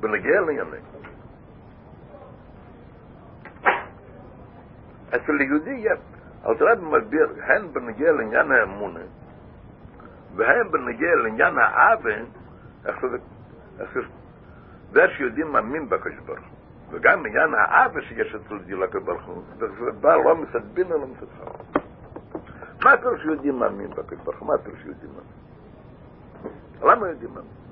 [0.00, 0.93] בנגיע לעניינים.
[5.16, 5.84] אצל יהודי,
[6.42, 9.00] אז רב מסביר, הן בנגיע לעניין האמונה,
[10.36, 11.54] והן בנגיע לעניין
[12.84, 12.96] איך
[14.92, 16.58] זה, שיהודי מאמין בקדוש ברוך הוא.
[16.90, 19.66] וגם בעניין האבן שיש אצל דילה כברוך הוא, זה
[20.00, 21.80] בא לא מסדבין אלא מסדחר.
[22.84, 24.48] מה פירוש יהודי מאמין בקדוש ברוך הוא?
[24.48, 25.34] מה פירוש יהודי מאמין?
[26.82, 27.63] למה יהודי מאמין?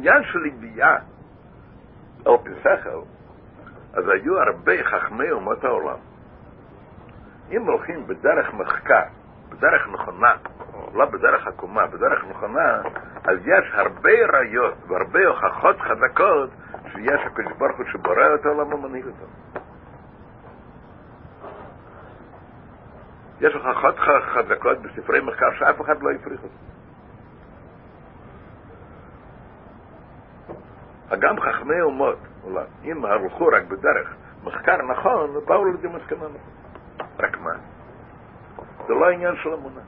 [0.00, 0.96] עניין של ידיעה
[2.26, 2.98] על פסחל,
[3.92, 5.98] אז היו הרבה חכמי אומות העולם.
[7.50, 9.02] אם הולכים בדרך מחקר,
[9.48, 10.34] בדרך נכונה,
[10.94, 12.82] לא בדרך עקומה, בדרך נכונה,
[13.24, 16.50] אז יש הרבה ראיות והרבה הוכחות חזקות
[16.92, 19.26] שיש הקדוש ברוך הוא שבורא את העולם ומנהיג אותו.
[23.40, 23.98] יש הוכחות
[24.34, 26.79] חזקות בספרי מחקר שאף אחד לא הפריך אותו.
[31.16, 36.60] גם חכמי אומות, אולי, אם הלכו רק בדרך מחקר נכון, באו לידי מסקנה נכון.
[37.18, 37.52] רק מה?
[38.86, 39.80] זה לא עניין של אמונה.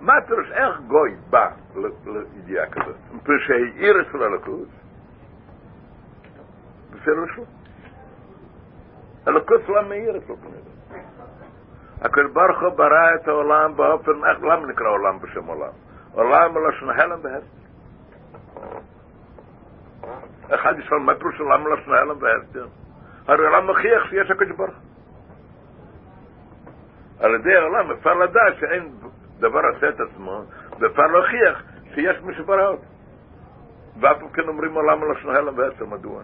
[0.00, 1.50] מה פירוש, איך גוי בא
[2.06, 2.96] לידיעה כזאת?
[3.22, 4.68] פירוש שהעיר אצל הלכות?
[6.90, 7.44] בפירוש לא.
[9.26, 11.00] הלכות לא מאיר אצל בני אדם.
[12.00, 15.85] הקדוש ברוך הוא ברא את העולם באופן, למה נקרא עולם בשם עולם?
[16.16, 17.66] עולם מלשון הלם והסתר.
[20.54, 22.66] אחד ישאל מה פירוש עולם מלשון הלם והסתר?
[23.26, 24.74] הרי עולם מוכיח שיש הקדוש ברוך
[27.20, 28.92] על ידי העולם אפשר לדעת שאין
[29.38, 30.42] דבר עושה את עצמו,
[30.78, 31.62] ואפשר להוכיח
[31.94, 32.82] שיש מי שברא אותו.
[34.00, 36.22] ואף כן אומרים עולם מלשון הלם והסתר, מדוע?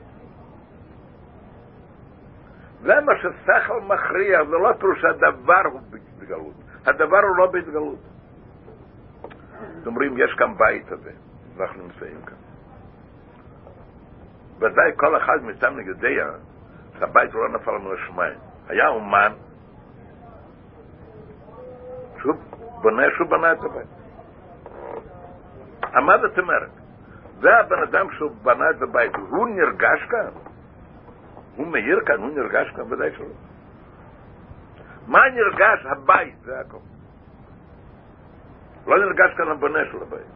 [2.81, 5.81] זה מה ששכל מכריע, זה לא פירוש שהדבר הוא
[6.19, 6.55] בגלות.
[6.87, 8.12] הדבר הוא לא בהתגלות.
[9.87, 11.11] אומרים, יש כאן בית הזה,
[11.57, 12.37] ואנחנו נמצאים כאן.
[14.59, 16.31] ודאי כל אחד מאיתנו יודע
[16.98, 18.38] שהבית לא נפל מן השמיים.
[18.68, 19.33] היה אומן
[22.20, 22.35] שהוא
[22.83, 23.88] בונה שהוא בנה את הבית.
[25.94, 26.70] מה זאת אומרת?
[27.40, 30.31] זה הבן אדם שהוא בנה את הבית, הוא נרגש כאן?
[31.57, 32.92] הוא מאיר כאן, הוא נרגש כאן?
[32.92, 33.27] ודאי שלא.
[35.07, 35.87] מה נרגש?
[35.87, 36.79] הבית, זה הכל.
[38.87, 40.33] לא נרגש כאן הבונה של הבית.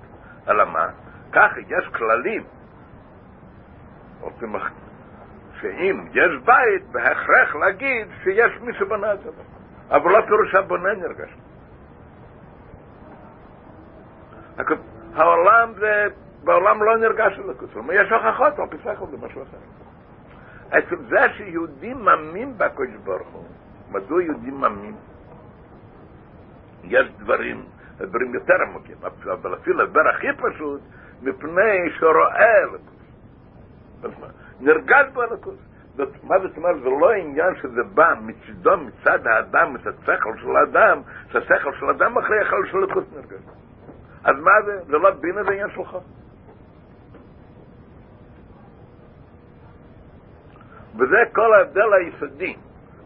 [0.49, 0.87] אלא מה?
[1.33, 2.45] ככה, יש כללים.
[5.61, 9.47] שאם יש בית, בהכרח להגיד שיש מי שבנה את הבית.
[9.91, 11.31] אבל לא פירוש הבונה נרגש.
[15.15, 16.07] העולם זה,
[16.45, 17.71] בעולם לא נרגש אלוקות.
[17.93, 19.57] יש הוכחות על פי שכל זה משהו אחר.
[20.71, 23.45] עצם זה שיהודים מאמין בקדוש ברוך הוא,
[23.91, 24.95] מדוע יהודים מאמין?
[26.85, 27.65] יש דברים
[28.01, 30.81] דברים יותר עמוקים, אבל אפילו הדבר הכי פשוט,
[31.23, 32.97] מפני שרואה אלוקות.
[34.61, 35.55] נרגש בו אלוקות.
[36.23, 36.83] מה זאת אומרת?
[36.83, 41.01] זה לא עניין שזה בא מצידו, מצד האדם, מצד השכל של האדם,
[41.33, 43.43] שהשכל של האדם מכריח על שלוקות נרגש.
[44.25, 44.85] אז מה זה?
[44.85, 45.97] זה לא בינה, זה עניין שלך.
[50.99, 52.57] וזה כל ההבדל היסודי.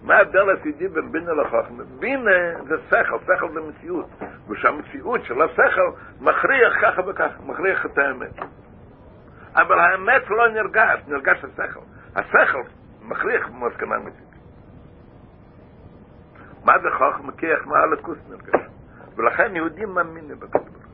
[0.02, 1.84] מה ההבדל היסודי בין בינה לחוכמה?
[1.98, 4.06] בינה זה שכל, שכל זה מציאות.
[4.48, 8.38] ושהמציאות של השכל מכריח ככה וככה, מכריח את האמת.
[9.54, 11.80] אבל האמת לא נרגש, נרגש השכל.
[12.16, 12.62] השכל
[13.02, 14.30] מכריח במסקנה אמיתית.
[16.64, 17.32] מה זה חוכמה?
[17.32, 18.60] כי איך מה הלכוס נרגש.
[19.16, 20.90] ולכן יהודים מאמינים בקדוש ברוך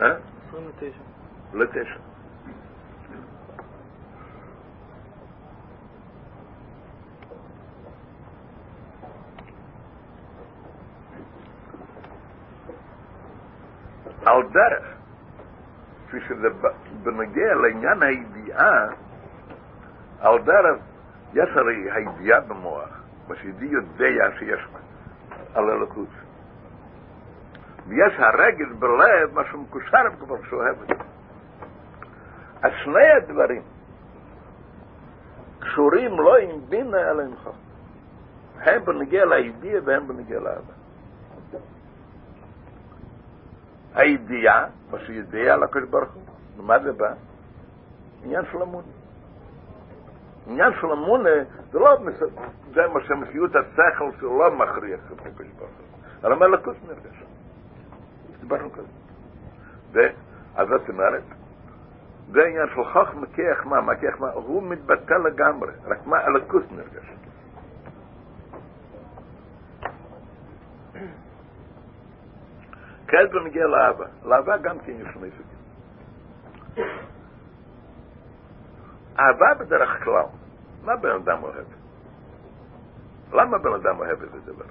[0.00, 0.16] אה?
[0.76, 0.92] 29.
[1.54, 1.98] לתשע.
[14.26, 14.84] על דרך,
[16.08, 16.48] כפי שזה
[17.02, 18.86] בנוגע לעניין הידיעה,
[20.20, 20.80] על דרך,
[21.34, 22.88] יש הרי הידיעה במוח,
[23.28, 24.60] מה שיהודי יודע שיש
[25.54, 26.25] על הלכות.
[27.88, 30.94] ויש הרגש בלב, מה שמקושר כבר שאוהב את זה.
[32.62, 33.62] אז שני הדברים
[35.60, 37.66] קשורים לא עם בינה אלא עם חוכמה.
[38.60, 40.72] הם בנגיע לידיעה והם בנגיע לאבא.
[43.94, 46.22] הידיעה, מה שידיעה על הקדוש ברוך הוא,
[46.58, 47.12] ומה זה בא?
[48.24, 48.86] עניין של אמונה.
[50.46, 51.30] עניין של אמונה
[51.72, 51.96] זה לא
[52.74, 57.25] זה מה שמציאות השכל שלא מכריח את הקדוש ברוך הוא, אלא מלכות נרגש.
[58.46, 58.88] דיברנו כזה.
[59.92, 61.22] ואז זאת אומרת,
[62.32, 66.72] זה עניין של חוכמה כיח מה, מה כיח מה, הוא מתבטא לגמרי, רק מה הלכות
[66.72, 67.16] נרגש.
[73.08, 74.06] כעת בנגיע לאהבה.
[74.24, 75.56] לאהבה גם כן יש שני סוגים.
[79.18, 80.24] אהבה בדרך כלל,
[80.84, 81.66] מה בן אדם אוהב?
[83.32, 84.64] למה בן אדם אוהב את הדבר?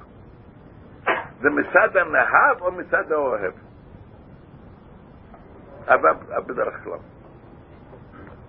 [1.41, 3.53] זה מצד הנהב או מצד האוהב?
[5.89, 6.13] אהבה
[6.47, 6.99] בדרך כלל.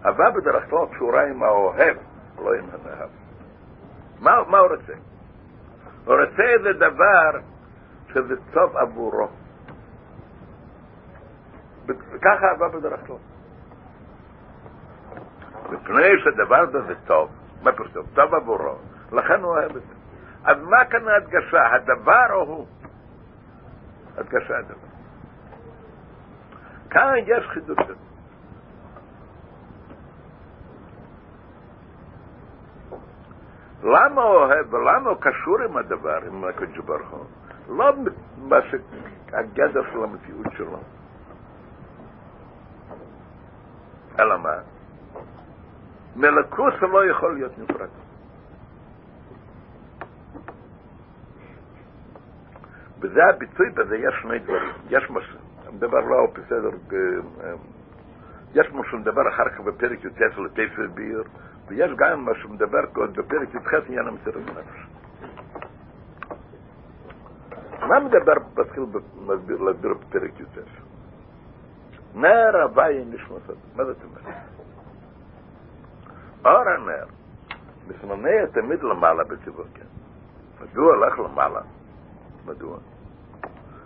[0.06, 1.96] אהבה בדרך כלל קשורה עם האוהב,
[2.38, 3.08] לא עם הנהב.
[4.20, 4.92] מה, מה הוא רוצה?
[6.04, 7.40] הוא רוצה איזה דבר
[8.12, 9.28] שזה טוב עבורו.
[12.22, 13.16] ככה אהבה בדרך כלל.
[15.70, 17.30] מפני שדבר הזה טוב,
[17.62, 18.06] מה פרסום?
[18.14, 18.78] טוב עבורו,
[19.12, 19.94] לכן הוא אוהב את זה.
[20.44, 22.66] אז מה כאן ההדגשה, הדבר או הוא?
[24.16, 24.95] הדגשה הדבר.
[26.90, 27.78] כאן יש חידוש.
[33.82, 37.24] למה הוא אוהב ולמה הוא קשור עם הדבר, עם הקדוש ברוך הוא?
[37.68, 37.92] לא
[38.38, 40.78] מה שהגדר של המציאות שלו.
[44.20, 44.54] אלא מה?
[46.16, 47.88] מלכוס לא יכול להיות נפרד.
[53.00, 54.72] וזה הביטוי, בזה יש שני דברים.
[54.90, 55.35] יש משהו,
[55.72, 56.70] מדבר לא בסדר,
[58.54, 61.22] יש משהו מדבר אחר כך בפרק י"ט לתפר ביר,
[61.68, 64.86] ויש גם מה שמדבר בפרק י"ח עניין המסירת נפש.
[67.80, 68.84] מה מדבר, מתחיל
[69.60, 70.58] להסביר בפרק י"ט?
[72.14, 73.52] נר הווי נשמתו.
[73.76, 74.34] מה זאת אומרת?
[76.44, 77.06] אור הנר
[77.88, 79.84] מסמנה תמיד למעלה בציבוקיה.
[80.60, 81.60] מדוע הלך למעלה?
[82.46, 82.78] מדוע?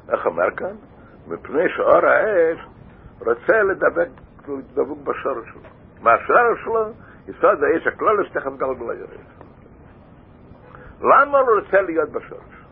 [0.08, 0.76] איך אומר כאן?
[1.28, 2.58] מפני שאור האש
[3.20, 4.08] רוצה לדבק,
[4.74, 5.60] דבוק בשורש שלו.
[6.00, 6.92] מה השורש שלו?
[7.28, 9.08] יסוד האש הכלולס תכף גלגל הירד.
[11.00, 12.64] למה הוא רוצה להיות בשורש?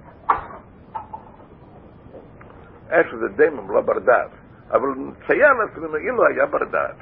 [2.91, 4.31] אש זה דמם, לא בר דעת.
[4.71, 6.97] אבל נציין לעצמנו אילו היה בר דעת.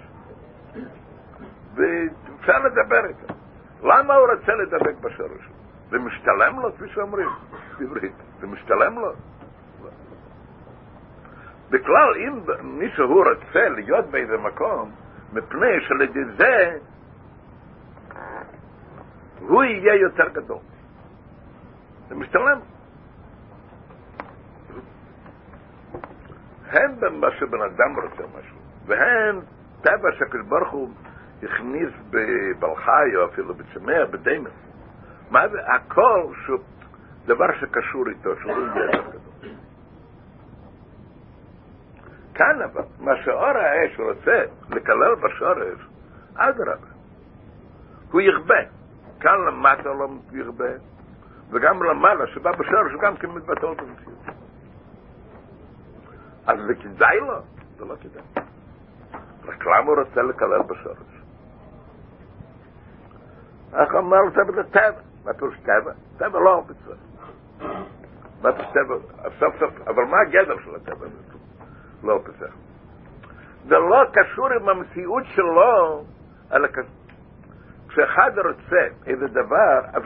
[1.74, 3.35] ואפשר לדבר איתו.
[3.82, 5.48] למה הוא רוצה לדבק בשורש?
[5.90, 7.28] זה משתלם לו, כפי שאומרים
[7.78, 8.16] בעברית.
[8.40, 9.12] זה משתלם לו.
[11.70, 14.90] בכלל, אם מישהו רוצה להיות באיזה מקום,
[15.33, 16.79] מפני שעל זה
[19.40, 20.58] הוא יהיה יותר גדול.
[22.08, 22.58] זה משתלם.
[26.71, 28.56] הם במה שבן אדם רוצה משהו,
[28.87, 29.40] והם
[29.83, 30.90] טבע שהקדוש ברוך הוא
[31.42, 34.52] הכניס בבלחי או אפילו בצמח, בדמס.
[35.31, 35.58] מה זה?
[35.67, 36.58] הכל שהוא
[37.27, 39.25] דבר שקשור איתו, שהוא יהיה יותר גדול.
[42.37, 45.88] כאן אבל, מה שאור האש רוצה לקלל בשורש,
[46.34, 46.87] אדרבה,
[48.10, 48.60] הוא יכבה.
[49.20, 50.68] כאן למטה לא יכבה,
[51.50, 54.18] וגם למעלה, שבא בשורש, הוא גם כן מתבטא במציאות.
[56.46, 57.40] אז זה כדאי לו?
[57.76, 58.44] זה לא כדאי.
[59.44, 61.16] רק למה הוא רוצה לקלל בשורש?
[63.74, 65.00] איך אומר זה בטבע?
[65.24, 65.92] מה פירוש טבע?
[66.16, 66.98] טבע לא צריך.
[68.42, 69.66] מה פירוש טבע?
[69.87, 71.06] אבל מה הגדר של הטבע?
[72.03, 72.55] לא צריך.
[73.69, 76.05] זה לא קשור עם המציאות שלו,
[76.53, 76.69] אלא
[77.88, 80.03] כשאחד רוצה איזה דבר, אז,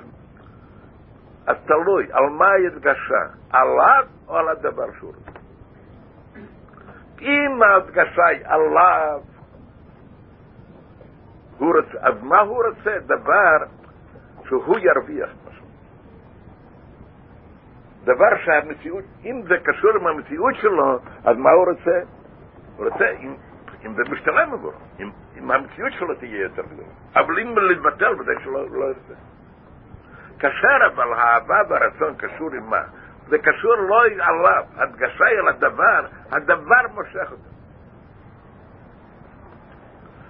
[1.46, 5.40] אז תלוי על מה ההדגשה, עליו או על הדבר שהוא רוצה.
[7.20, 9.20] אם ההדגשה היא עליו,
[11.58, 12.98] הוא רוצה, אז מה הוא רוצה?
[13.06, 13.56] דבר
[14.44, 15.30] שהוא ירוויח.
[18.04, 22.00] דבר שהמציאות, אם זה קשור עם המציאות שלו, אז מה הוא רוצה?
[22.76, 23.34] הוא רוצה, אם,
[23.84, 26.88] אם זה משתלם עבור, אם, אם המציאות שלו תהיה יותר גדולה.
[27.14, 29.14] אבל אם להתבטל בזה שלא לא ירצה.
[30.38, 32.82] כאשר אבל האהבה והרצון קשור עם מה?
[33.28, 37.50] זה קשור לא עליו, הדגשה היא על הדבר, הדבר מושך אותו.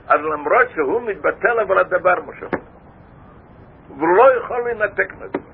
[0.08, 2.58] אז למרות שהוא מתבטל, אבל הדבר מושך אותו.
[3.96, 5.49] והוא לא יכול להינתק מהדבר.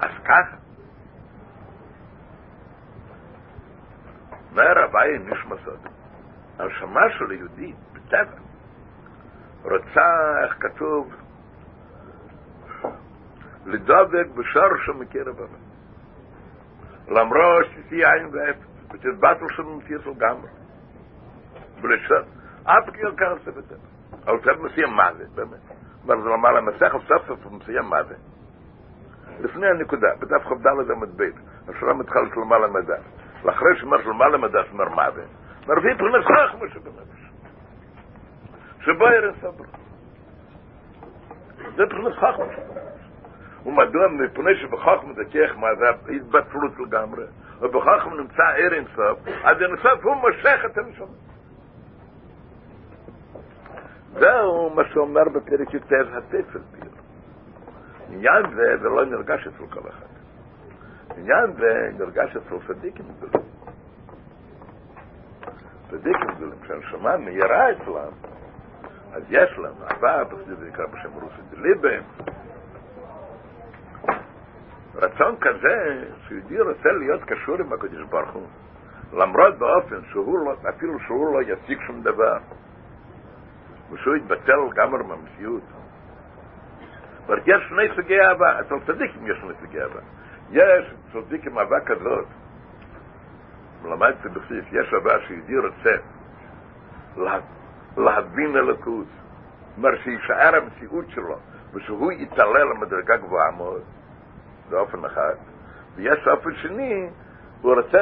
[0.00, 0.56] אז ככה.
[4.50, 5.78] אומר אביי נשמע סוד.
[6.58, 8.40] הנשמה של יהודי, בטבע,
[9.62, 11.14] רוצה, איך כתוב,
[13.66, 15.56] לדבק בשורש מקרב אבא.
[17.08, 20.48] למרות שתהיה עין ואפס, ותתבטל שם מציאס לגמרי.
[21.82, 22.22] ולשם,
[22.64, 23.76] אף כאילו כאן עושה בטבע.
[24.26, 25.60] אבל טבע מסיים מה זה, באמת.
[26.06, 28.14] אבל זה לומר למסך, סוף סוף הוא מסיים מה זה.
[29.40, 31.30] לפני הנקודה, בדף כ"ד עמוד ב',
[31.68, 33.02] השורה מתחלת למעלה מדף.
[33.44, 35.24] לאחרי שאומר שלמעלה מדף אומר מה זה.
[35.66, 37.30] מרביא פרנס חכמה שבנפש.
[38.80, 39.64] שבו ירן סבר.
[41.76, 42.86] זה פרנס חכמה שבנפש.
[43.66, 47.24] ומדוע מפני שבחכמה זה כיח מה זה התבטלות לגמרי.
[47.60, 51.06] ובחכמה נמצא ער אינסוף, אז אינסוף הוא מושך את הנשמה.
[54.12, 56.75] זהו מה שאומר בפרק יותר התפל.
[58.10, 60.06] עניין זה, זה לא נרגש אצל כל אחד.
[61.16, 63.48] עניין זה נרגש אצל צדיקים גדולים.
[65.90, 68.12] צדיקים גדולים, כשהנשמה מהירה אצלם,
[69.12, 72.02] אז יש להם אהבה, זה נקרא בשם רוסי דליבם.
[74.94, 78.46] רצון כזה, שיהודי רוצה להיות קשור עם הקדוש ברוך הוא,
[79.12, 82.38] למרות באופן שהוא לא, אפילו שהוא לא יציג שום דבר.
[83.92, 85.62] ושהוא יתבטל לגמרי מהמציאות.
[87.26, 90.00] אבל יש שני סוגי אהבה, אצל צדיקים יש שני סוגי אהבה.
[90.50, 92.26] יש צדיקים אהבה כזאת,
[93.84, 95.96] למדתי בסיס, יש אהבה שיהודי רוצה
[97.16, 97.38] לה,
[97.96, 99.06] להבין אלוקות,
[99.74, 101.38] כלומר שיישאר המציאות שלו,
[101.74, 103.82] ושהוא יתעלה למדרגה גבוהה מאוד,
[104.68, 105.34] זה אופן אחד.
[105.94, 107.08] ויש אופן שני,
[107.62, 107.98] הוא רוצה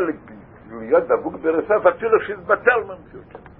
[0.70, 3.53] להיות דבוק ברסף אפילו שיתבטל מהמציאות שלו.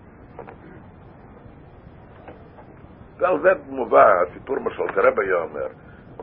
[3.25, 5.67] ועל זה מובא הסיפור מה שאלת הרב היה אומר,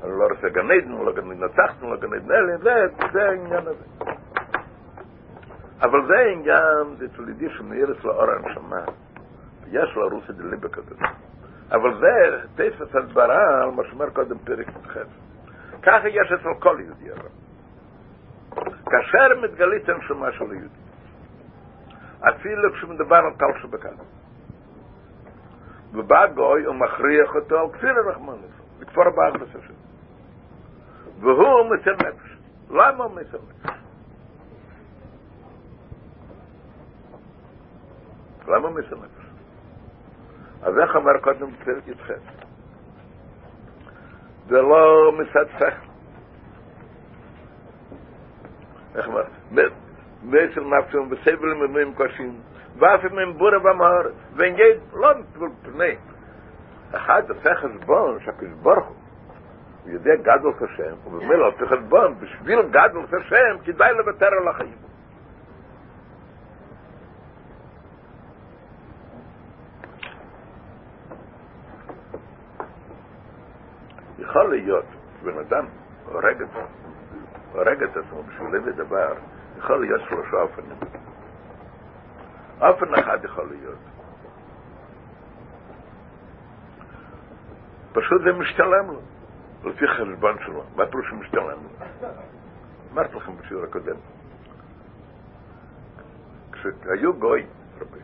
[0.04, 3.68] אני לא רוצה גן עדן, לא גן נצחנו, לא גן עדן אלה, זה, זה העניין
[3.68, 3.86] הזה.
[5.82, 8.82] אבל זה העניין, זה תולידי שמאיר אצלו אור הנשמה.
[9.68, 10.96] יש לו רוסי דליבה כזה.
[11.72, 14.98] אבל זה תפס הסברה על מה שאומר קודם פרק ח'.
[15.82, 17.32] ככה יש אצל כל יהודי הרב.
[18.86, 20.82] כאשר מתגלית הנשמה של יהודי,
[22.20, 24.21] אפילו כשמדבר על טל שבקל.
[25.94, 29.74] ובא גוי ומכריח אותו על כפיר הרחמנוס, לכפור בארבע ספר.
[31.20, 32.38] והוא מסר נפש.
[32.70, 33.72] למה הוא מסר נפש?
[38.48, 39.26] למה הוא מסר נפש?
[40.64, 42.12] אז איך אמר קודם פרק י"ח?
[44.48, 45.92] זה לא מצד שכל.
[48.96, 49.24] איך אמר?
[50.24, 52.42] מסר נפשם בסבל ממוים קשים.
[52.78, 54.14] אם הם בורה במהרת.
[54.36, 55.14] ואין גיד, לא
[55.62, 55.96] פני.
[56.92, 58.96] אחד עושה חשבון שהקדוש ברוך הוא,
[59.84, 64.76] הוא יודע גדול כשם, ובמילא עושה חשבון, בשביל גדול כשם, כדאי לוותר על החיים.
[74.20, 74.86] יכול להיות
[75.22, 75.66] שבן אדם
[76.06, 76.48] הורג את
[77.54, 79.14] הורג את עצמו בשביל לב דבר,
[79.58, 80.78] יכול להיות שלושה אופנים.
[82.62, 83.80] אופן אחד יכול להיות.
[87.94, 89.02] פשוט זה משתלם לו,
[89.64, 90.64] לפי חשבון שלו.
[90.76, 91.86] מה פירוש שמשתלם לו?
[92.94, 93.96] אמרתי לכם בשיעור הקודם.
[96.52, 97.46] כשהיו גוי,
[97.82, 98.00] רבי,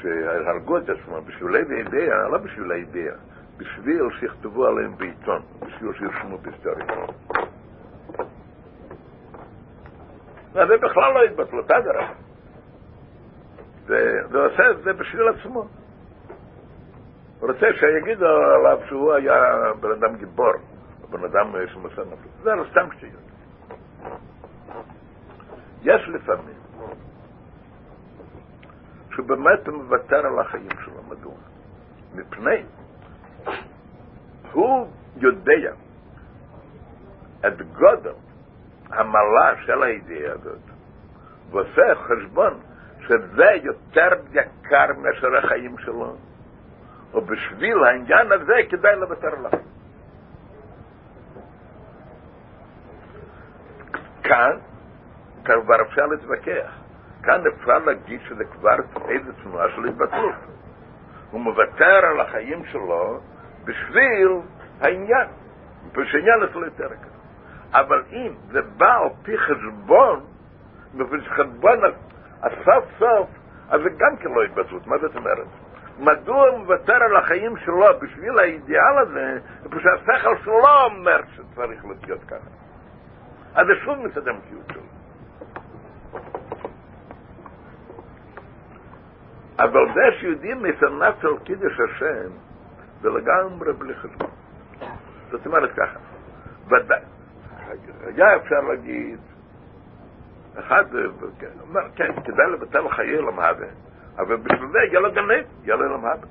[0.00, 3.14] שהרגו את עצמם בשביל האידאה, לא בשביל האידאה,
[3.56, 6.86] בשביל שיכתבו עליהם בעיתון, בשביל שירשמו בהיסטוריה.
[10.52, 12.21] זה בכלל לא התבטלו, תדרבה.
[13.86, 15.68] ועושה את זה בשביל עצמו.
[17.40, 20.52] הוא רוצה שיגידו עליו שהוא היה בן אדם גיבור,
[21.10, 22.30] בן אדם שמסר נפלו.
[22.42, 23.22] זה לא סתם שטויות.
[25.82, 26.54] יש לפעמים
[29.10, 31.02] שהוא באמת מוותר על החיים שלו.
[31.08, 31.34] מדוע?
[32.14, 32.62] מפני
[34.52, 35.72] הוא יודע
[37.46, 38.14] את גודל
[38.90, 40.58] המעלה של הידיעה הזאת,
[41.50, 42.60] ועושה חשבון
[43.06, 46.16] שזה יותר יקר מאשר החיים שלו,
[47.14, 49.50] ובשביל העניין הזה כדאי לוותר עליו.
[54.22, 54.56] כאן
[55.44, 56.72] כבר אפשר להתווכח.
[57.22, 58.76] כאן אפשר להגיד שזה כבר
[59.08, 60.34] איזו תנועה של התבטלות.
[61.30, 63.20] הוא מוותר על החיים שלו
[63.64, 64.28] בשביל
[64.80, 65.28] העניין,
[65.92, 67.12] בשביל העניין אצלו יותר יקר.
[67.72, 70.20] אבל אם זה בא על פי חשבון,
[71.28, 71.80] חשבון
[72.42, 73.28] הסוף סוף,
[73.68, 74.86] אז זה גם כן לא התבטלות.
[74.86, 75.46] מה זאת אומרת?
[75.98, 79.38] מדוע הוא מוותר על החיים שלו בשביל האידיאל הזה,
[79.70, 82.50] פשוט השכל שלו אומר שצריך להיות ככה.
[83.54, 84.82] אז זה שוב מצד המציאות שלו.
[89.58, 92.30] אבל זה שיודעים מפרנס על קידוש השם,
[93.00, 94.30] זה לגמרי בלי חשבון.
[95.30, 95.98] זאת אומרת ככה,
[96.66, 97.00] ודאי,
[98.06, 99.18] היה אפשר להגיד,
[100.58, 100.84] אחד
[101.60, 103.66] אומר, כן, כדאי לבטל חיי למהווה,
[104.18, 106.26] אבל בשביל זה יהיה לו גנב, יהיה לו למהווה.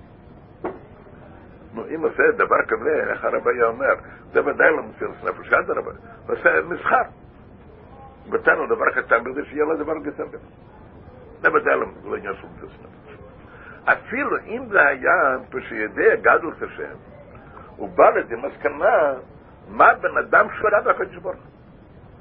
[1.73, 3.93] נו, אם עושה דבר כזה, איך הרב היה אומר,
[4.33, 5.91] זה ודאי לא מסירת נפש, אדרבה,
[6.27, 7.01] הוא עושה מסחר.
[8.27, 10.39] נתן לו דבר קטן בזה שיהיה לו דבר יותר גדול.
[11.41, 13.17] זה ודאי לא עניין של מסירת נפש.
[13.83, 16.95] אפילו אם זה היה שיודע גדול השם,
[17.77, 19.13] הוא בא לזה מסקנה
[19.69, 21.35] מה בן אדם שורה בקדוש ברוך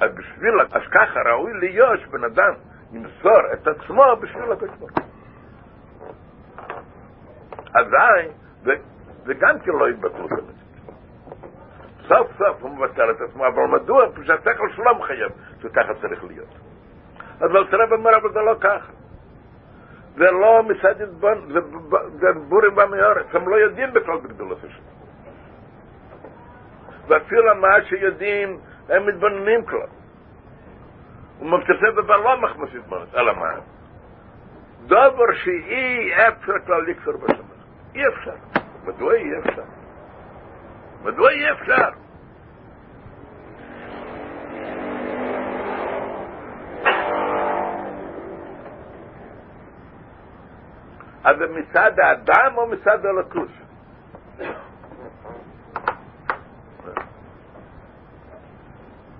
[0.00, 2.52] אז בשביל, אז ככה ראוי להיות שבן אדם
[2.92, 4.90] ימסור את עצמו בשביל הקדוש ברוך
[7.74, 8.28] אזי,
[9.26, 10.52] וגם כן לא יתבטלו כזה.
[12.08, 14.04] סוף סוף הוא מבטל את עצמו, אבל מדוע?
[14.22, 15.32] שהשכל שלו מחייב
[15.62, 16.48] שככה צריך להיות.
[17.40, 18.92] אז לא תראה במראה, אבל זה לא ככה.
[20.16, 21.48] זה לא מסעדת בון,
[22.20, 24.82] זה בורים במאורץ, הם לא יודעים בכלל בגדולות השם.
[27.08, 28.58] ואפילו מה שיודעים,
[28.90, 29.86] הם מתבוננים כלל.
[31.40, 33.50] ומבטחי דבר לא מחמוס התבוננות, אלא מה?
[34.86, 37.50] דובר שאי אפשר כלל לכפר בשמח.
[37.94, 38.34] אי אפשר.
[38.84, 39.62] מדוע אי אפשר?
[41.02, 41.88] מדוע אי אפשר?
[51.24, 53.50] אז זה מצד האדם או מצד הלקוס?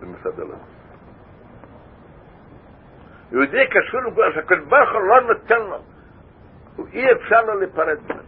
[0.07, 0.81] מצד הלקוס.
[3.33, 5.79] יהודי קשור לגוש, הקדוש ברוך הוא לא נותן לו.
[6.93, 8.23] אי אפשר לו להיפרד ממנו.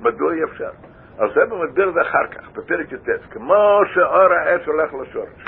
[0.00, 0.70] מדוע אי אפשר?
[1.18, 5.44] אז זה במדבר זה אחר כך, בפרק י"ט, כמו שאור האש הולך לשורש.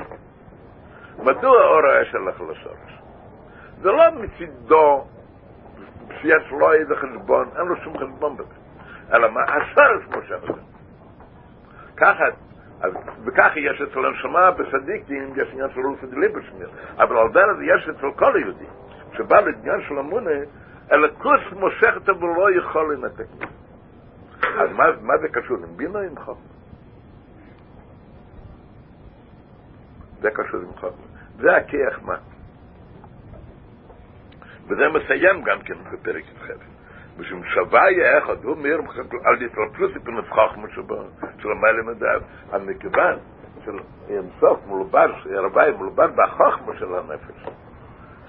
[1.18, 2.98] מדוע אור האש הולך לשורש?
[3.82, 5.04] זה לא מצידו
[6.20, 8.54] שיש לו איזה חשבון, אין לו שום חשבון בזה.
[9.12, 9.40] אלא מה?
[9.42, 10.60] השורש מושך את זה.
[11.96, 12.24] ככה,
[12.80, 12.92] אז
[13.24, 18.10] וכך יש אצל הנשמה בסדיקים, יש עניין של רוסי דליברשמיר, אבל על דרך יש אצל
[18.16, 18.70] כל היהודים,
[19.12, 20.30] שבא לעניין של אמונה,
[20.92, 23.26] אלא כוס מושך אותו ולא יכול לנתק.
[24.42, 25.56] אז מה, מה זה קשור?
[25.56, 26.34] עם בינו עם חוכמה?
[30.20, 31.06] זה קשור עם חוכמה.
[31.36, 32.16] זה הכיח מה.
[34.66, 36.77] וזה מסיים גם כן בפרק י"ח.
[37.18, 38.80] משום שוויה אחד, הוא מאיר
[39.24, 41.02] על התרפלות בפנס חוכמה שבו,
[41.38, 43.18] של המיילה מדעת, המכיוון
[43.64, 47.48] של אינסוף מלובש, ירבי מלובש בחוכמה של הנפש.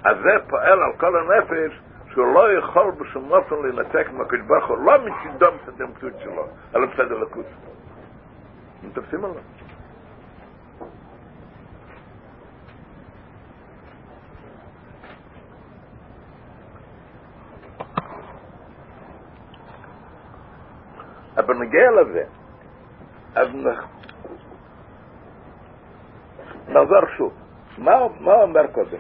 [0.04, 1.80] אז זה פועל על כל הנפש,
[2.12, 6.88] שהוא לא יכול בשום אופן לנתק מהקדוש ברוך הוא, לא מצידו מצד המקצות שלו, אלא
[6.88, 7.46] מצד הלקות.
[8.80, 9.59] אתם תופסים עליו?
[21.50, 22.24] אבל נגיע לזה.
[23.36, 23.48] אז
[26.68, 27.34] נחזור שוב.
[27.78, 28.98] מה, מה אומר קודם,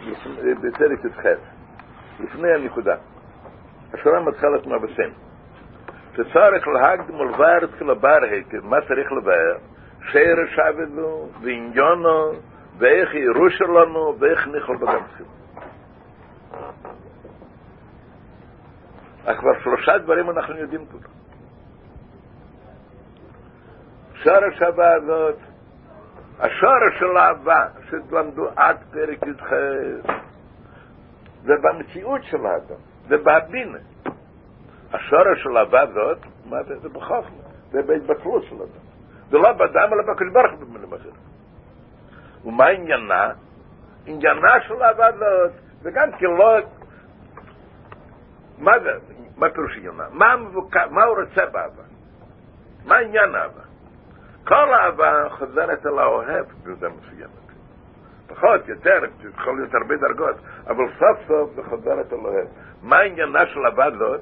[0.61, 1.25] בפרק י"ח,
[2.19, 2.95] לפני הנקודה?
[3.93, 5.09] השורה מתחילת מהבשם.
[6.13, 9.57] שצריך להקדים ולבאר תחילה ברהק, מה צריך לבאר?
[10.11, 12.31] שרש עבדו, ועניונו,
[12.77, 15.25] ואיך ירוש לנו, ואיך ניחול בגמצים.
[19.39, 21.18] כבר שלושה דברים אנחנו יודעים כבר.
[24.24, 25.36] שורש הזאת,
[26.39, 29.49] השורש של האהבה, שתלמדו עד פרק י"ח,
[31.43, 33.78] זה במציאות של האדם, זה בהבינה.
[34.93, 36.80] השורש של אהבה זאת, מה זה?
[36.80, 37.41] זה בחוכמה,
[37.72, 38.86] זה בהתבטלות של אדם.
[39.30, 41.13] זה לא באדם, אלא בקדוש ברוך הוא במילים אחרות.
[42.45, 43.32] ומה עניינה?
[44.05, 45.51] עניינה של אהבה זאת,
[45.82, 46.57] וגם כי לא...
[48.57, 48.89] מה זה?
[49.38, 50.03] מה פירוש עניינה?
[50.11, 50.36] מה,
[50.89, 51.84] מה הוא רוצה באהבה?
[52.86, 53.68] מה עניין אהבה?
[54.49, 57.29] כל אהבה חוזרת אל האוהב במידה מסוימת.
[58.27, 58.99] פחות, יותר,
[59.33, 60.35] יכול להיות הרבה דרגות,
[60.67, 62.47] אבל סוף סוף זה חוזרת אל האוהב.
[62.83, 64.21] מה עניינה של אהבה זאת?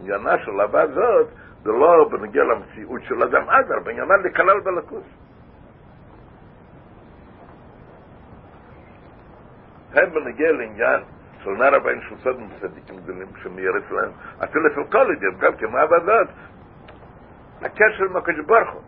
[0.00, 1.28] עניינה של אהבה זאת
[1.62, 5.04] זה לא בנגיע למציאות של אדם עזר, בעניינה לכלל בלקוס.
[9.94, 11.00] הם בנגיע לעניין
[11.44, 14.10] של נער הבאים של סודם צדיקים גדולים שמאיר אצלם,
[14.44, 16.28] אפילו אצל כל ידיהם, גם כמו אהבה זאת,
[17.62, 18.87] הקשר עם הקדוש ברוך הוא.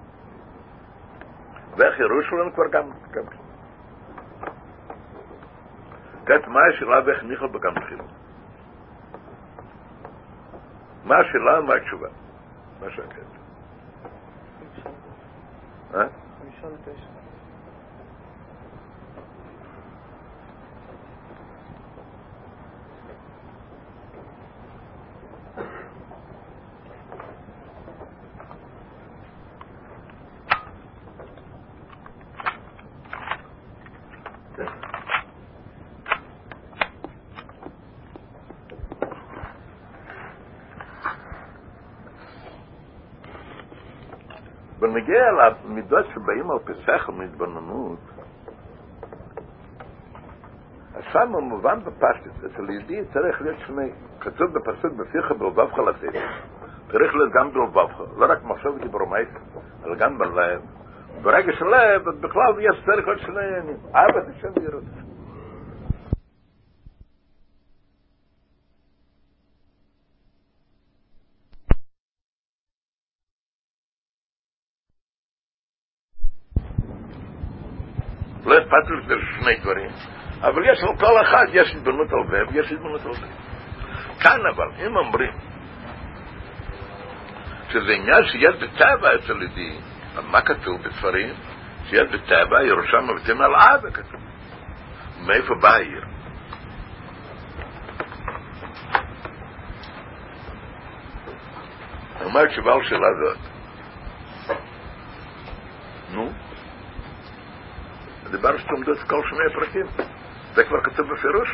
[1.76, 3.36] והחירוש שלנו כבר גם, גם כן.
[6.26, 8.04] כעת, מה השאלה ואיך ניחל בגם תחילה?
[11.04, 12.08] מה השאלה ומה התשובה?
[12.80, 13.40] מה שהקטע.
[15.94, 16.06] אה?
[44.93, 47.99] בנגיע למידות שבאים על פסח ומתבוננות,
[51.12, 56.18] שם מובן בפשטת, אצל יהודי צריך להיות שני, כתוב בפסוק בפיך בלבבך לתת,
[56.93, 59.28] צריך להיות גם בלבבך, לא רק מחשוב דיברומייך,
[59.84, 60.61] אלא גם בלב.
[61.22, 64.84] ברגע של לב, בכלל יש צריך להיות שני עניינים, אבא זה שם ירוד.
[78.47, 79.91] לא אכפת לי זה שני דברים,
[80.41, 83.26] אבל יש על כל אחד, יש התבוננות זה ויש התבוננות זה.
[84.20, 85.32] כאן אבל, אם אומרים
[87.70, 89.78] שזה עניין שיש בטבע אצל ידי,
[90.30, 91.34] מה כתוב בספרים?
[91.88, 94.20] שיש בטבע ירושם מבטאים על אבא כתוב.
[95.26, 96.05] מאיפה בא העיר?
[102.24, 103.38] אומר תשובה על שאלה זאת.
[106.11, 106.32] נו?
[108.30, 109.86] דיבר שתעמדו את כל שני הפרקים.
[110.55, 111.48] זה כבר כתוב בפירוש.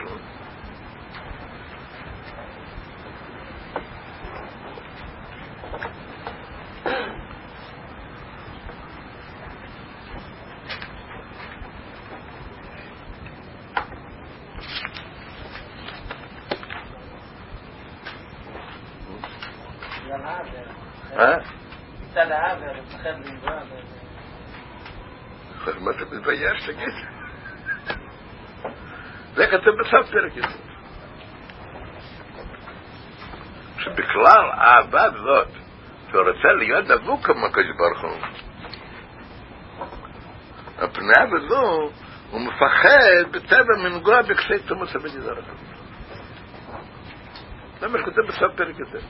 [21.18, 21.36] אה?
[22.10, 23.52] מצד העבר, מפחד לנבוע.
[25.66, 26.88] אז מה אתה מתבייש, תגיד?
[29.34, 30.46] זה כתוב בסוף פרק י"ט.
[33.78, 35.48] שבכלל האהבה הזאת,
[36.10, 38.26] שהוא רוצה להיות דבוק כמו הקדוש ברוך הוא,
[40.78, 41.90] הפנייה בזו,
[42.76, 45.40] מפחד בטבע מנגוע בקשי תומוס המדינה
[47.80, 49.02] זה מה שכתוב בסוף פרק י"ט.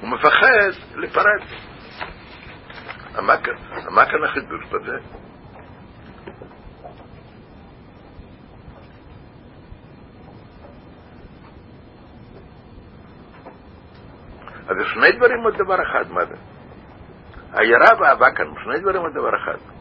[0.00, 1.42] הוא מפחד להיפרד.
[3.90, 4.96] מה כאן החידוש בזה?
[14.68, 16.34] אז שני דברים עוד דבר אחד, מה זה?
[17.52, 19.80] היראה והאהבה כאן, שני דברים עוד דבר אחד.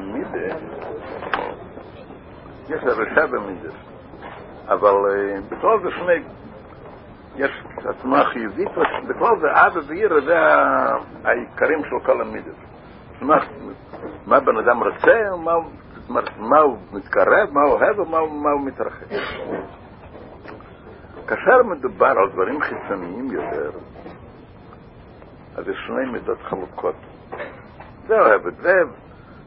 [0.00, 0.56] המידה,
[2.68, 3.70] יש הרשע במידה.
[4.68, 4.94] אבל
[5.50, 6.22] בכלל זה שני,
[7.36, 7.50] יש
[7.84, 8.68] עצמה חיובית,
[9.40, 10.36] זה אבא ועיר, זה
[11.24, 12.54] העיקרים של כל המידות.
[14.26, 15.52] מה בן אדם רוצה, מה,
[16.38, 18.18] מה הוא מתקרב, מה הוא אוהב ומה
[18.50, 19.06] הוא מתרחק.
[21.26, 23.70] כאשר מדובר על דברים חיצוניים יותר,
[25.56, 26.94] אז יש שני מידות חלוקות.
[28.06, 28.72] זה אוהב את זה,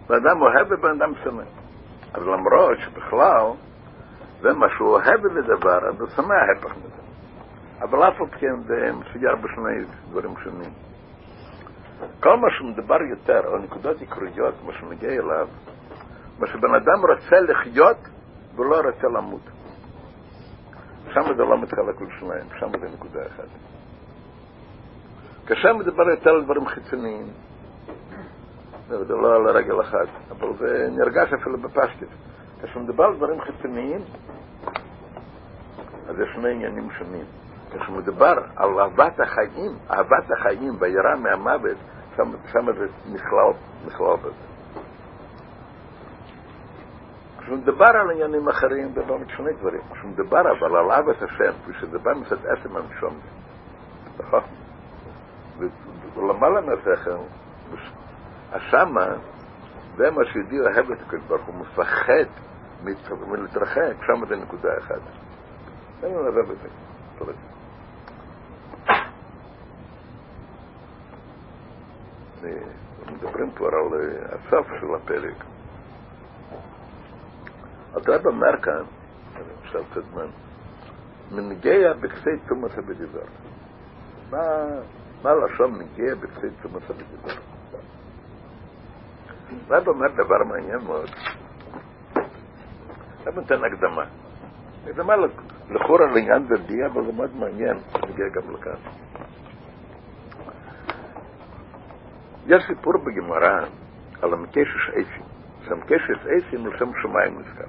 [0.09, 1.43] בן אדם אוהב ובן אדם שונא.
[2.13, 3.51] אז למרות שבכלל,
[4.41, 7.02] זה מה שהוא אוהב את הדבר, אז הוא שומע ההפך מזה.
[7.83, 10.71] אבל אף על כן זה מסויר בשני דברים שונים.
[12.19, 15.47] כל מה שמדבר יותר, או נקודות עקריות, מה שמגיע אליו,
[16.39, 17.97] מה שבן אדם רוצה לחיות
[18.55, 19.49] ולא רוצה למות.
[21.13, 23.47] שם זה לא מתחלק לשניים, שם זה נקודה אחת.
[25.47, 27.25] כאשר מדבר יותר על דברים חיצוניים,
[28.87, 32.09] זה לא על רגל אחת, אבל זה נרגש אפילו בפשטית.
[32.61, 34.01] כאשר מדבר על דברים חיצוניים,
[36.09, 37.42] אז יש שני עניינים שונים.
[37.79, 41.77] כשמדובר על אהבת החיים, אהבת החיים וירא מהמוות,
[42.15, 43.51] שם, שם זה נכלל,
[43.85, 44.53] נכלל בזה.
[47.39, 49.81] כשמדבר על עניינים אחרים, זה לא משנה דברים.
[49.91, 53.19] כשמדבר אבל על אהבת השם, כשמדבר מצד עצם הנשום,
[54.19, 54.41] נכון?
[56.15, 57.11] ולמעלה מהשכל,
[58.51, 59.07] השמה,
[59.95, 62.25] זה מה שיהודי אוהב את הקדוש ברוך הוא, מפחד
[63.27, 65.01] מלהתרחק, שם זה נקודה אחת.
[66.03, 66.67] אני אוהב את זה.
[73.11, 75.43] מדברים כבר על הסוף של הפרק.
[77.93, 78.83] הדרב אומר כאן,
[79.63, 80.27] עכשיו קצת זמן,
[81.31, 83.23] מנגיע בקצי תומס הבדיבר.
[85.23, 87.41] מה, לשון מנגיע בקצי תומס הבדיבר?
[89.69, 91.09] רב אומר דבר מעניין מאוד.
[93.25, 94.05] רב נותן הקדמה.
[94.87, 95.13] הקדמה
[95.69, 97.77] לכאורה לעניין דדי, אבל זה מאוד מעניין,
[98.09, 99.02] נגיע גם לכאן.
[102.47, 103.65] יש סיפור בגמרא
[104.21, 105.23] על המקשש אייסים.
[105.65, 107.67] שהמקשש אייסים לשם שמיים נזכר.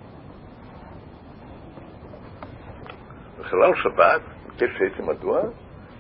[3.41, 5.43] בחלל שבת, מקשש אייסים מדוע?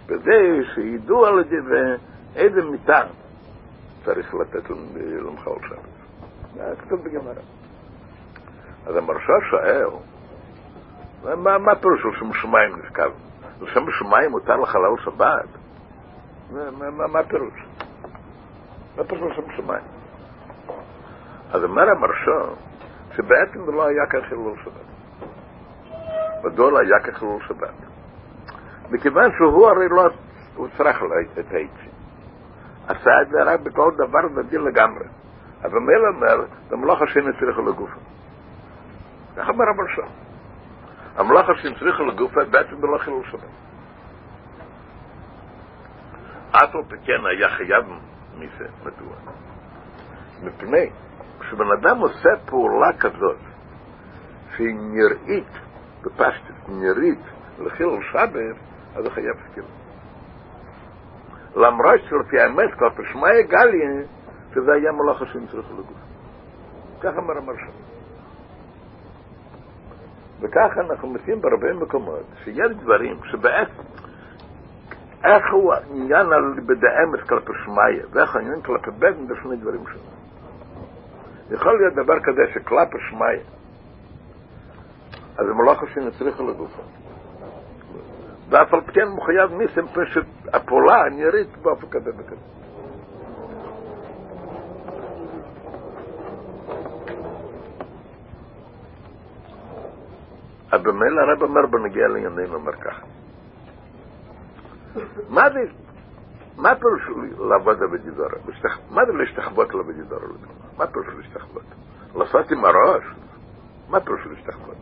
[0.07, 0.33] בזה
[0.75, 3.03] שידעו על ידי ואיזה מיטה
[4.05, 5.79] צריך לתת למחל שבת.
[6.55, 7.35] זה כתוב בגמרא.
[8.87, 9.87] אז המרשה שואל,
[11.37, 13.11] מה, מה פירוש לשם שמיים נזכר?
[13.61, 15.49] לשם שמיים מותר לחלל שבת?
[16.53, 17.74] מה, מה, מה פירוש?
[18.97, 19.84] מה פירוש לשם שמיים?
[21.53, 22.55] אז אומר המרשו,
[23.16, 24.95] שבעצם זה לא היה כחילול שבת.
[26.45, 27.74] מדוע לא היה כחילול שבת?
[28.90, 30.09] מכיוון שהוא הרי לא,
[30.57, 31.03] הוא צריך
[31.38, 31.95] את העצים.
[32.88, 35.05] עשה את זה רק בכל דבר נדיר לגמרי.
[35.64, 38.01] אבל מילא אומר, המלאכה שאין צריכה לגופה.
[39.36, 40.03] כך אומר המרשו.
[41.16, 43.40] המלאכה שאין צריכה לגופה בעצם זה לא חילול שבת.
[46.51, 47.84] אף על פי כן היה חייב
[48.39, 49.16] מזה, מדוע?
[50.43, 50.91] מפני
[51.41, 53.39] כשבן אדם עושה פעולה כזאת,
[54.57, 55.51] שהיא נראית,
[56.03, 57.20] בפשטית, נראית
[57.59, 58.57] לחילול שבת,
[58.97, 59.66] אז הוא חייב סקילה.
[61.57, 64.07] למרות שלפי האמת, כבר פשמעי גליה,
[64.55, 65.99] שזה היה מלאכה שנצטרך לגוף.
[67.01, 67.85] ככה אומר המרשם.
[70.41, 73.82] וככה אנחנו מציעים בהרבה מקומות, שיש דברים שבעצם
[75.25, 80.14] איך הוא העניין על בדאמת כלפי שמאיה, ואיך העניין כלפי בדן, זה שני דברים שונים.
[81.51, 83.43] יכול להיות דבר כזה שכלפי שמאיה,
[85.39, 86.83] אז המלאכה שנצריכה לגופו.
[88.49, 92.37] ואף על כן מחויב ניסם פשוט הפעולה נראית באופן כזה וכזה.
[100.72, 103.07] אז במילא הרב אומר בנגיע לענייננו אומר ככה.
[105.28, 105.61] מה זה,
[106.57, 107.03] מה פירוש
[107.51, 108.28] לעבוד בדידורה?
[108.90, 110.26] מה זה להשתחוות לבדידורה?
[110.76, 111.64] מה פירוש להשתחוות?
[112.16, 113.05] לעשות עם הראש?
[113.88, 114.76] מה פירוש להשתחוות?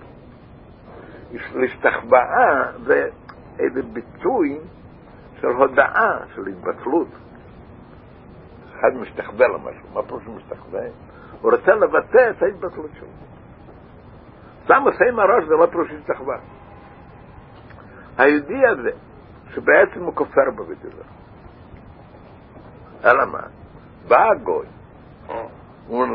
[1.55, 3.09] להשתחוואה זה
[3.59, 4.59] איזה ביטוי
[5.41, 7.09] של הודעה, של התבטלות.
[8.73, 10.81] אחד משתחווה למשהו, מה פירוש משתחווה?
[11.41, 13.09] הוא רוצה לבטא את ההתבטלות שלו.
[14.69, 16.39] שם עושה עם הראש זה לא פירוש השתחווה.
[18.19, 18.91] היהודי הזה,
[19.55, 21.03] שבעצם הוא כופר בבית הזה.
[23.05, 23.43] אלא מה?
[24.09, 24.67] בא הגוי,
[25.85, 26.07] הוא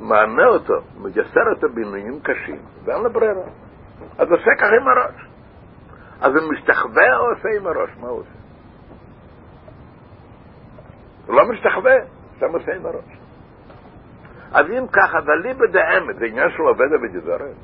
[0.00, 3.44] מענה אותו, מגסר אותו בעינויים קשים, ואין לו ברירה.
[4.18, 5.28] אז עושה ככה עם הראש.
[6.20, 7.90] אז הוא משתחווה או עושה עם הראש?
[8.00, 8.30] מה הוא עושה?
[11.26, 11.94] הוא לא משתחווה,
[12.36, 13.18] סתם עושה עם הראש.
[14.52, 17.56] אז אם ככה, וליבא דאמת, זה עניין של עובד הבדיזורת.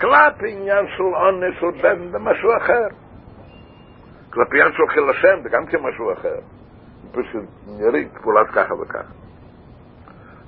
[0.00, 2.88] כלפי עניין של עונש של בן זה משהו אחר.
[4.30, 6.36] כלפי עניין של חיל השם זה גם כן משהו אחר.
[7.12, 9.12] פשוט נראית פעולת ככה וככה.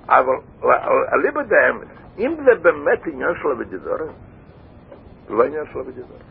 [0.09, 0.35] אבל
[1.13, 1.89] אליבא דאמת,
[2.19, 4.01] אם זה באמת עניין של אבידידורת,
[5.27, 6.23] זה לא עניין של אבידידורת.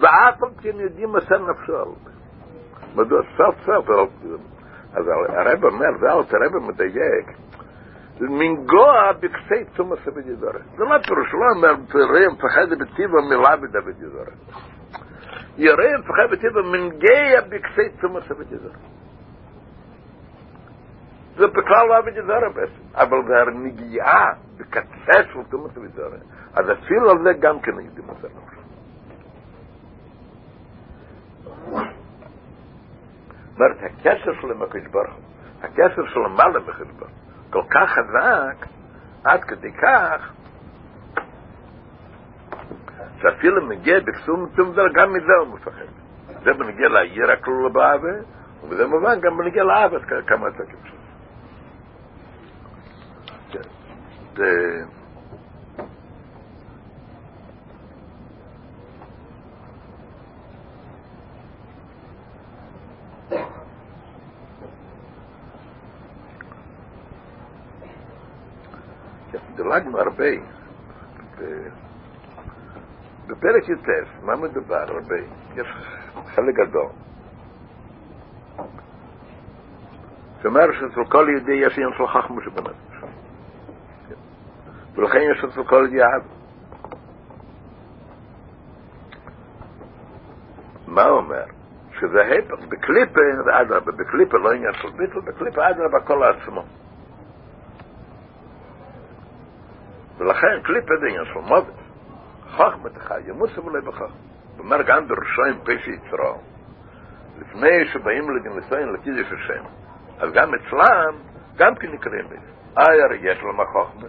[0.00, 2.10] ואף על כן יודעים מסר נפשו על זה.
[2.96, 3.90] מדוע סוף סוף,
[4.92, 7.26] אז הרב אומר, זה הרב מדייק,
[8.20, 10.60] מנגוע בקסי תומס עבד ידורה.
[10.76, 14.32] זה מה פירוש, לא אומר, תראה, מפחד בטבע מילה בדוד ידורה.
[15.56, 18.46] יראה, מפחד בטבע מנגע בקסי תומס עבד
[21.36, 26.18] זה בכלל לא עבד ידורה בעצם, אבל זה הרנגיעה בקצה של תומס עבד
[26.54, 28.56] אז אפילו על זה גם כן הקדימו את הנפש.
[33.56, 35.16] זאת אומרת, הקשר של המקש ברוך,
[35.62, 37.10] הקשר של המעלה מקש ברוך,
[37.56, 38.66] כל כך חזק,
[39.24, 40.32] עד כדי כך,
[43.20, 45.84] שאפילו מגיע בקסום תום גם מזה הוא מפחד.
[46.44, 48.12] זה בנגיע לעיר הכלול באווה,
[48.62, 50.96] ובזה מובן גם בנגיע לאווה כמה אתה כפשוט.
[70.16, 70.46] הרבה
[73.26, 73.88] בפרק י"ט,
[74.22, 75.16] מה מדובר הרבה?
[75.56, 75.66] יש
[76.34, 76.88] חלק גדול.
[80.42, 83.04] שאומר שאצל כל יהודי יש עניין של חכמו שבנפש.
[84.94, 86.22] ולכן יש אצל כל אהב.
[90.86, 91.44] מה הוא אומר?
[92.00, 93.20] שזה ההפך, בקליפה
[93.60, 96.64] אדרבה, בקליפה לא עניין של ביטל, בקליפה אדרבה כל עצמו.
[100.26, 101.74] ולכן קליפה זה עניין של מוות.
[102.50, 104.06] חכמה תחי, ימוס אבל בחכמה.
[104.58, 106.40] אומר גם בראשיים פשע יצרו,
[107.38, 109.64] לפני שבאים לגנלסיין לקידש השם,
[110.18, 111.14] אז גם אצלם,
[111.56, 112.52] גם כן נקראים בזה.
[112.78, 114.08] אייר יש להם החוכמה.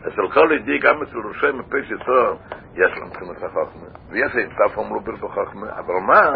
[0.00, 2.38] אצל כל ידי, גם אצל ראשיים פשע יצרו,
[2.74, 3.86] יש להם מבחינת החוכמה.
[4.10, 6.30] ויש להם סף אמרו ברבו חוכמה, אבל מה?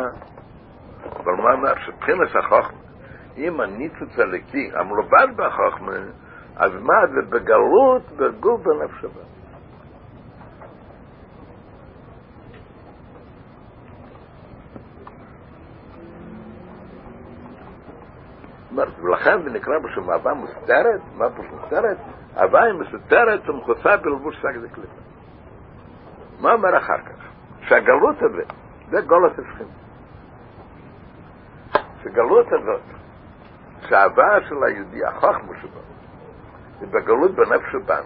[1.17, 1.75] אבל מה אומר?
[1.87, 2.79] שבחינת החוכמה,
[3.37, 5.97] אם הניצוץ הלקי, המלובד בחוכמה,
[6.57, 9.23] אז מה זה בגלות, בגוף בנפש הבא.
[19.03, 21.97] ולכן זה נקרא בשם אהבה מוסתרת, מה פה מוסתרת?
[22.37, 25.03] אהבה היא מסותרת ומכוסה בלבוש שק דקליפה.
[26.41, 27.23] מה אומר אחר כך?
[27.61, 28.43] שהגלות הזה,
[28.91, 29.65] זה גולת השכם.
[32.03, 32.81] שגלות הזאת,
[33.89, 35.92] שהאהבה של היהודי, החוכמה שבו,
[36.81, 38.03] בגלות בנפש הבן.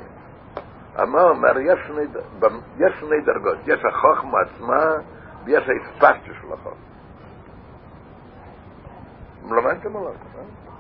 [1.11, 1.59] מה אומר?
[1.59, 2.03] יש שני,
[2.79, 4.85] יש שני דרגות, יש החוכמה עצמה
[5.45, 6.87] ויש האספקציה של החוכמה.
[9.51, 10.13] למדתם עליו,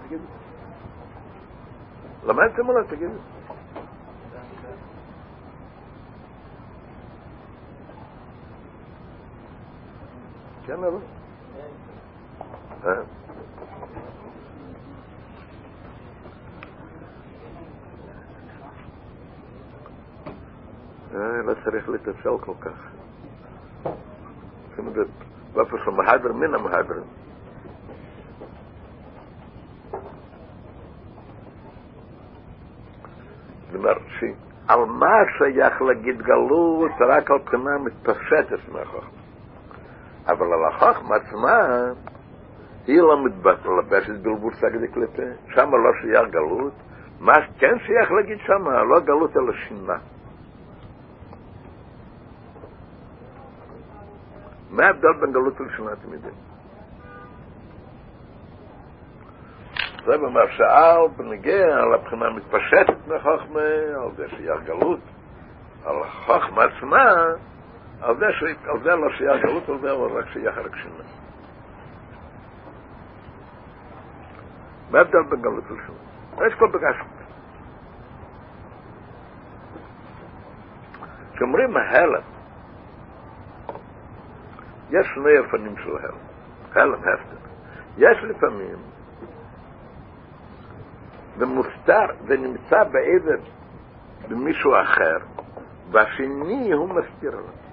[0.06, 0.24] תגידו.
[2.24, 3.18] למדתם עליו, תגידו.
[10.66, 10.98] כן, אבל?
[12.84, 13.25] לא
[21.64, 22.90] צריך להתאפשר כל כך.
[24.76, 25.08] שימו לב,
[25.52, 27.04] באופן של מהדר מן המהדרים.
[33.70, 39.10] כלומר, שעל מה שייך להגיד גלות רק על בחינה מתפשטת מהחוכמה.
[40.26, 41.58] אבל על החוכמה עצמה
[42.86, 45.22] היא לא מתלבשת בלבוש סגדי קליפה,
[45.54, 46.72] שם לא שייך גלות,
[47.20, 49.96] מה כן שייך להגיד שם, לא גלות אלא שינה.
[54.76, 56.34] מה ההבדל בין גלות אתם יודעים?
[60.04, 63.60] זה אומר שאל בנגיע על הבחינה מתפשטת מחוכמה,
[64.02, 65.00] על זה שייך גלות,
[65.84, 67.12] על החוכמה עצמה,
[68.00, 68.42] על זה, ש...
[68.68, 71.04] על זה לא שייך גלות, על זה אבל רק שייך רק שינה.
[74.90, 76.46] מה ההבדל בין גלות לשינה?
[76.46, 77.06] יש כל בגשת.
[81.34, 82.35] כשאומרים ההלם,
[84.90, 86.18] יש שני אופנים של הלם.
[86.74, 87.36] הלם, הפטר.
[87.98, 88.76] יש לפעמים
[91.38, 93.42] ומוסתר ונמצא בעבר
[94.28, 95.18] במישהו אחר,
[95.90, 97.66] והשני הוא מסתיר עליו.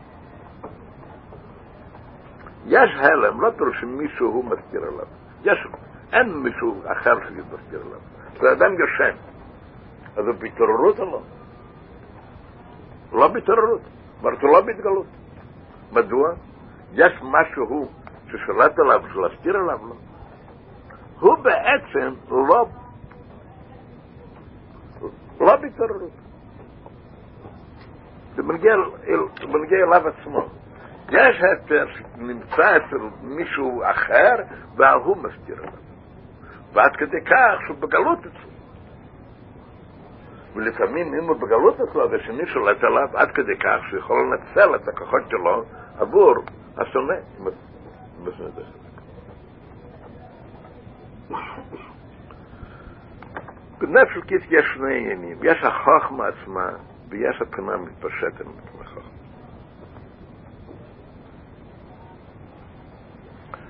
[2.66, 5.06] יש הלם, לא פירוש שמישהו הוא מסתיר עליו.
[5.44, 5.68] יש,
[6.14, 8.00] אין מישהו אחר שמסתיר עליו.
[8.40, 9.16] זה אדם יושן.
[10.18, 11.22] אז הוא בהתעוררות או לא?
[13.12, 13.82] לא בהתעוררות.
[14.20, 15.06] אומרת, הוא לא בהתגלות.
[15.92, 16.34] מדוע?
[16.94, 17.92] יש משהו
[18.28, 19.96] ששולט עליו, שלהסתיר עליו, לא.
[21.20, 22.66] הוא בעצם לא
[25.40, 26.12] לא בהתעוררות.
[28.36, 30.46] זה מגיע אליו עצמו.
[31.10, 34.36] יש הפר שנמצא אצל מישהו אחר,
[34.76, 35.74] והוא מסתיר עליו.
[36.74, 38.50] ועד כדי כך שהוא בגלות אצלו.
[40.56, 44.88] ולפעמים אם הוא בגלות אצלו ושני שולט עליו עד כדי כך שהוא יכול לנצל את
[44.88, 45.64] הכוחות שלו
[46.00, 46.34] עבור
[46.78, 47.16] השונא.
[53.78, 56.70] בנפש אלוקית יש שני עניינים, יש החוכמה עצמה
[57.10, 59.02] ויש הבחינה המתפשטת מהחוכמה.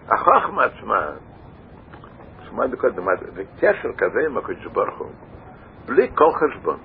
[0.08, 1.10] החוכמה עצמה,
[2.50, 5.12] שמענו קודם, זה קשר כזה עם הקדוש ברוך הוא,
[5.86, 6.78] בלי כל חשבון.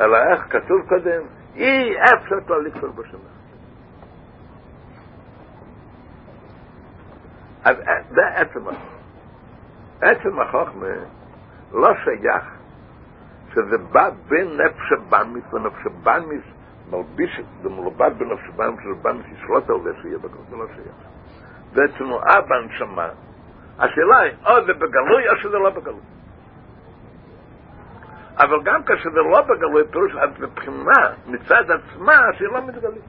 [0.00, 1.22] אלא איך כתוב קודם,
[1.56, 3.18] אי אפשר כבר לכפר בשנה.
[7.64, 7.76] אז
[8.10, 8.96] זה עצם החוכמה.
[10.00, 10.86] עצם החוכמה
[11.72, 12.44] לא שייך
[13.54, 16.42] שזה בא בין נפש הבאמיס ונפש הבאמיס
[16.90, 20.96] מלביש, זה מלובד בנפש הבאמיס של הבאמיס ישלוט על זה שיהיה בגלות, זה לא שייך.
[21.72, 23.08] זה תנועה בנשמה.
[23.78, 26.00] השאלה היא, או זה בגלוי או שזה לא בגלוי.
[28.36, 33.04] אבל גם כשזה לא בגלוי, פירוש מבחינה מצד עצמה שהיא לא מתגלית.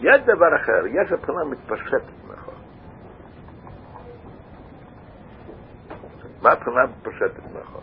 [0.00, 2.54] יש דבר אחר, יש הבחינה מתפשטת נכון.
[6.42, 7.82] מה הבחינה מתפשטת נכון?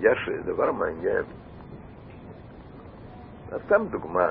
[0.00, 1.24] יש דבר מעניין,
[3.66, 4.30] סתם דוגמה,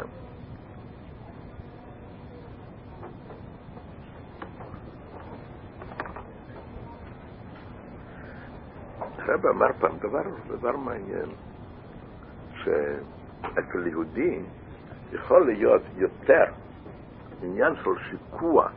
[9.28, 11.30] הרב אמר פעם דבר, דבר מעניין,
[12.64, 14.40] שאצל יהודי
[15.14, 16.44] יכול להיות יותר
[17.42, 18.70] עניין של שיקוע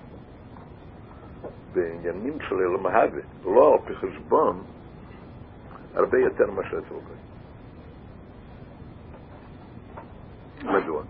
[1.72, 4.62] בעניינים של אלם ההווה, לא על פי חשבון,
[5.94, 7.18] הרבה יותר מאשר אצל גוי.
[10.64, 11.02] מדוע?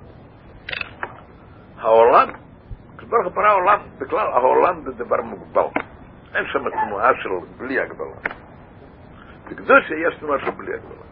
[1.77, 2.29] העולם,
[2.99, 5.81] כשברוך ברא העולם, בכלל העולם זה דבר מוגבל.
[6.35, 7.29] אין שם תנועה של
[7.59, 8.39] בלי הגבלה.
[9.51, 11.09] בקדושה יש של בלי הגבלה.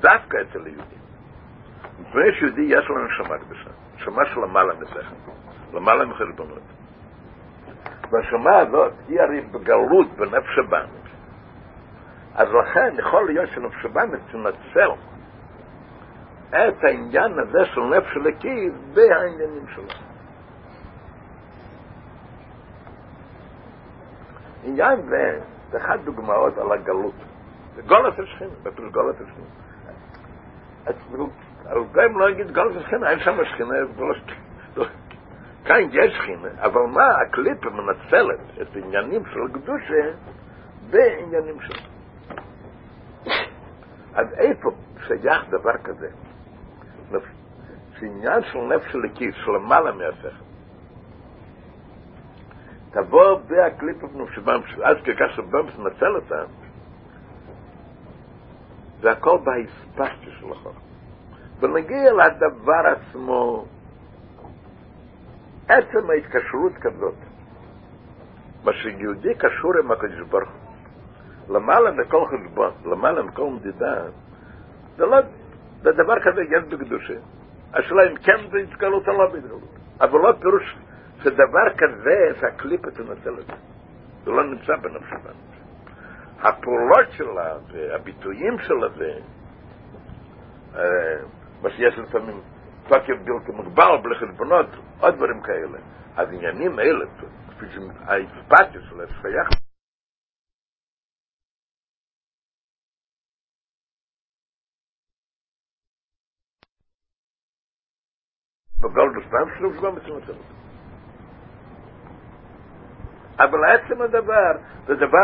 [0.00, 1.04] דווקא אצל היהודים.
[2.00, 5.00] מפני שיהודי יש לו נשמה קדושה, נשמה של למעלה משכל,
[5.72, 6.62] למעלה מחשבונות.
[8.10, 11.04] והנשמה הזאת היא הרי בגלות בנפש הבאמת.
[12.34, 14.90] אז לכן יכול להיות שנפש הבאמת תנצל
[16.50, 19.84] את העניין הזה של נפש אלוקי והעניינים שלו.
[24.64, 25.40] עניין זה,
[25.70, 27.14] זה אחת דוגמאות על הגלות.
[27.74, 29.46] זה גולת השכינה, בפירוש גולת השכינה.
[31.64, 33.74] הרבה לא יגיד גולת השכינה, אין שם שכינה,
[35.64, 40.10] כאן יש שכינה, אבל מה, הקליפה מנצלת את העניינים של קדושה
[40.90, 41.80] בעניינים שלו.
[44.14, 44.70] אז איפה
[45.06, 46.08] שייך דבר כזה?
[47.98, 50.43] שעניין של נפש הלקיס, של למעלה מהשכל,
[52.94, 56.44] תבוא בהקליפה בנפשבם, אז ככה שבמס נצל אותם,
[59.00, 60.76] זה הכל בהספשטי של החוק.
[61.60, 63.64] ונגיע לדבר עצמו,
[65.68, 67.14] עצם ההתקשרות כזאת,
[68.64, 74.02] מה שיהודי קשור עם הקדוש ברוך הוא, למעלה מכל חשבון, למעלה מכל מדידה,
[74.96, 75.16] זה לא,
[75.82, 77.14] זה דבר כזה יש בקדושה.
[77.74, 79.60] השאלה אם כן זה התגלות או לא בהתגלות.
[80.00, 80.76] אבל לא פירוש
[81.24, 83.52] שדבר כזה, שהקליפה תנצל את זה.
[84.24, 85.54] זה לא נמצא בנפש הבנת.
[86.38, 89.20] הפעולות שלה והביטויים שלה זה,
[91.62, 92.40] מה שיש לפעמים
[92.88, 94.66] תוקף בלתי מוגבל, בלי חשבונות,
[95.00, 95.78] עוד דברים כאלה.
[96.16, 97.04] אז עניינים אלה,
[97.48, 99.48] כפי שהאספתיה שלה שייך
[108.80, 110.63] בגולדוס פעם שלו גם מצמצם אותו.
[113.38, 114.52] אבל עצם הדבר,
[114.86, 115.22] זה דבר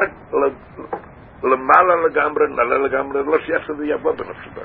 [1.43, 4.63] למעלה לגמרי, נעלה לגמרי, לא שייך שזה יבוא בנפש הבא.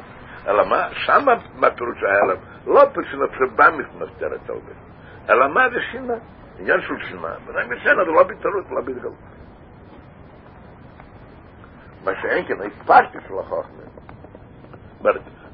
[0.48, 2.38] אלא מה, שמה מה פירוש ההלם?
[2.68, 4.74] לא פירוש שנפש הבא מתמסתרת על זה.
[5.30, 6.14] אלא מה זה שינה?
[6.60, 7.34] עניין של שינה.
[7.48, 9.14] ביניים בשינה זה לא בהתערות, לא בהתגלות.
[12.06, 13.82] מה שאין כן, ההתפשטי של החוכמה.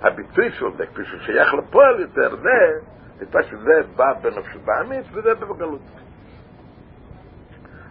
[0.02, 2.80] הביטוי של זה, כפי ששייך לפועל יותר, זה,
[3.22, 5.82] התפשטי זה בא בנפש הבאמית וזה בגלות.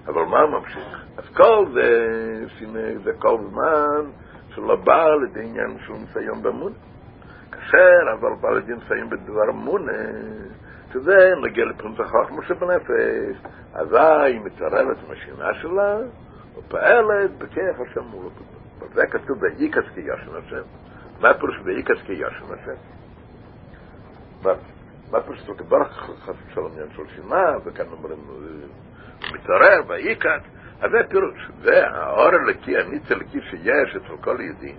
[0.07, 1.05] אבל מה ממשיך?
[1.17, 1.89] אז כל זה,
[2.59, 4.11] שינה, זה כל זמן
[4.55, 6.75] שלא בא לידי עניין של ניסיון במונה.
[7.53, 9.93] כאשר אבל בא לידי ניסיון בדבר מונה,
[10.93, 13.37] שזה נגיע לפרינט החוכמה שבנפש,
[13.75, 15.99] אזי היא מתערבת עם השינה שלה,
[16.59, 18.31] ופעלת בכיח השם מול.
[18.81, 20.63] וזה כתוב באיקס כישן השם.
[21.21, 22.75] מה פירוש באיקס כישן השם?
[25.11, 28.19] מה פירוש זאת ברך חס ושלום עניין של שינה, וכאן אומרים
[29.33, 30.43] מתעורר, ויקט,
[30.81, 34.75] אז זה פירוש, זה האור הלקי, הניץ הלקי שיש אצל כל יהודי.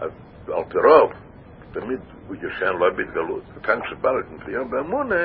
[0.00, 0.10] אז
[0.48, 1.12] על פי רוב,
[1.72, 3.42] תמיד הוא ישן לא בהתגלות.
[3.54, 5.24] וכאן כשבא לתנפיון באמונה,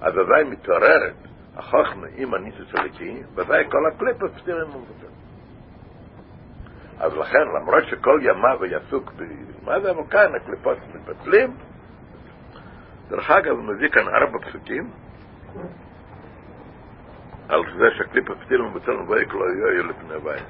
[0.00, 1.14] אז ודאי מתעוררת
[1.56, 5.12] החוכמה עם הניסוס הליקי, ודאי כל הקליפות פתירים ומבטל.
[6.98, 11.56] אז לכן, למרות שכל ימיו יעסוק במה זה, אבל כאן הקליפות מתבטלים.
[13.08, 14.90] דרך אגב, הוא מביא כאן ארבע פסוקים,
[17.52, 20.46] על זה שהקליפות פתירים ומבטל מבויק לא יהיו לפני הבית.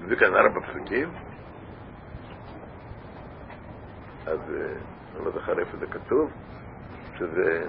[0.00, 1.08] מביא כאן ארבע פסוקים,
[4.26, 4.38] אז
[5.16, 6.30] אני לא זוכר איפה זה כתוב,
[7.18, 7.66] שזה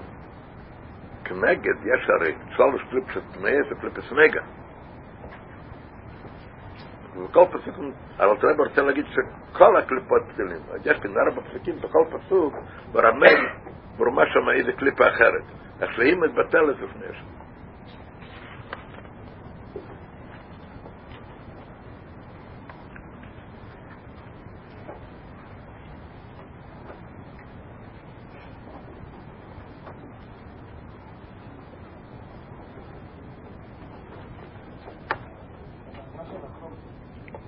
[1.23, 4.41] כנגד, יש הרי שלוש קליפס תמייס וקליפס נגע.
[7.17, 7.75] וכל פסוק,
[8.17, 12.53] אבל תראה רוצה להגיד שכל הקליפות פתילים, יש כאן ארבע פסוקים בכל פסוק,
[12.91, 13.39] ברמז,
[13.97, 15.43] ברמה שם איזה קליפה אחרת.
[15.81, 17.35] איך שהיא מתבטלת לפני השם.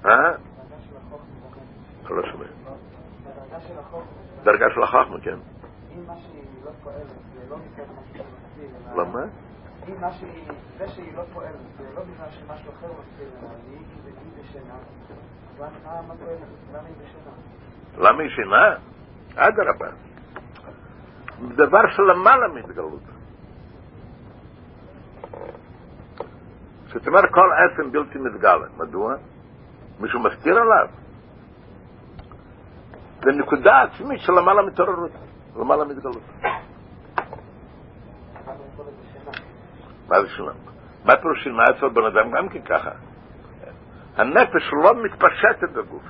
[0.08, 0.32] אה?
[2.10, 2.46] לא שומע.
[4.44, 5.38] דרגה של החוכמה, כן.
[5.96, 7.12] אם מה שהיא לא פועלת,
[7.50, 9.04] לא בגלל משהו שמסביר, אלא...
[9.04, 9.20] למה?
[10.00, 10.44] מה שהיא,
[10.78, 13.80] זה שהיא לא פועלת, זה לא בגלל שמשהו אחר מסביר, אלא היא
[15.60, 15.68] מה
[16.08, 16.40] מה פועלת?
[16.74, 18.10] למה היא בשינה?
[18.10, 18.76] למה היא שינה?
[19.36, 19.88] אדרבה.
[21.56, 23.02] דבר שלמעלה מתגלות.
[26.94, 28.68] זאת אומרת, כל עצם בלתי מתגלה.
[28.78, 29.16] מדוע?
[30.00, 30.88] מישהו מסתיר עליו.
[33.24, 35.12] זה נקודה עצמית של למעלה מתעוררות,
[35.58, 36.10] למעלה בשינה?
[40.08, 40.52] מה זה שינה?
[41.06, 42.92] מה פירוש שינה אצל בן אדם גם כן ככה?
[44.18, 46.04] הנפש לא מתפשטת בגוף.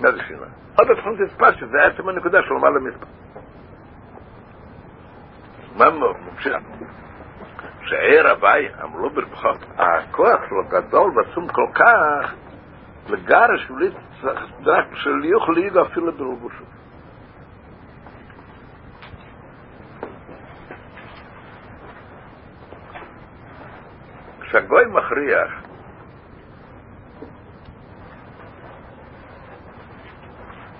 [0.00, 0.46] מה זה שינה?
[0.78, 3.06] עוד התחום תספש, שזה עצם הנקודה של למעלה מתפשט.
[5.76, 6.56] מה ממשיך?
[7.82, 12.34] שער הוואי, אמרו ברבחות, הכוח שלו גדול ועצום כל כך,
[13.08, 13.90] לגרש בלי
[14.20, 16.64] צדק של יוכל ליגו אפילו בלבושו.
[24.40, 25.50] כשהגוי מכריח,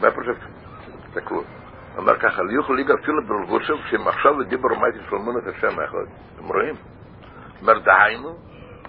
[0.01, 0.37] מה פשוט?
[1.07, 1.43] תסתכלו.
[1.97, 5.97] אומר ככה, ליוכל ליגה אפילו בלבושו, כשהם עכשיו לדיבר רמייטי של אמונת השם האחד.
[6.35, 6.75] אתם רואים?
[7.61, 8.37] אומר דהיינו,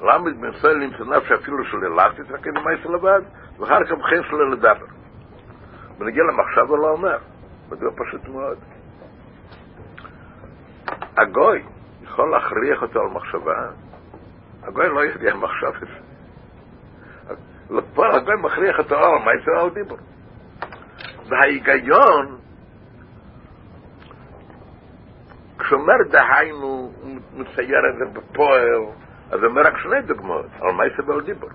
[0.02, 3.22] למד בנפל למצוא נפש אפילו של אלסטית, רק אין מייס לבד,
[3.60, 4.86] ואחר כך בחיים שלו לדבר.
[6.00, 7.18] ונגיע למחשב הוא לא אומר,
[7.72, 8.58] מדוע פשוט מאוד.
[11.18, 11.64] הגוי
[12.04, 13.70] יכול להכריח אותו על מחשבה,
[14.64, 16.10] הגוי לא יודע מחשב את זה.
[17.70, 19.98] לפועל הגוי מכריח אותו על מייס על דיבור.
[21.30, 22.38] וההיגיון,
[25.60, 26.92] כשאומר דהיינו,
[27.34, 28.86] מצייר את זה בפועל,
[29.32, 31.50] אז אומר רק שני דוגמאות, על מייסה ועל דיבור.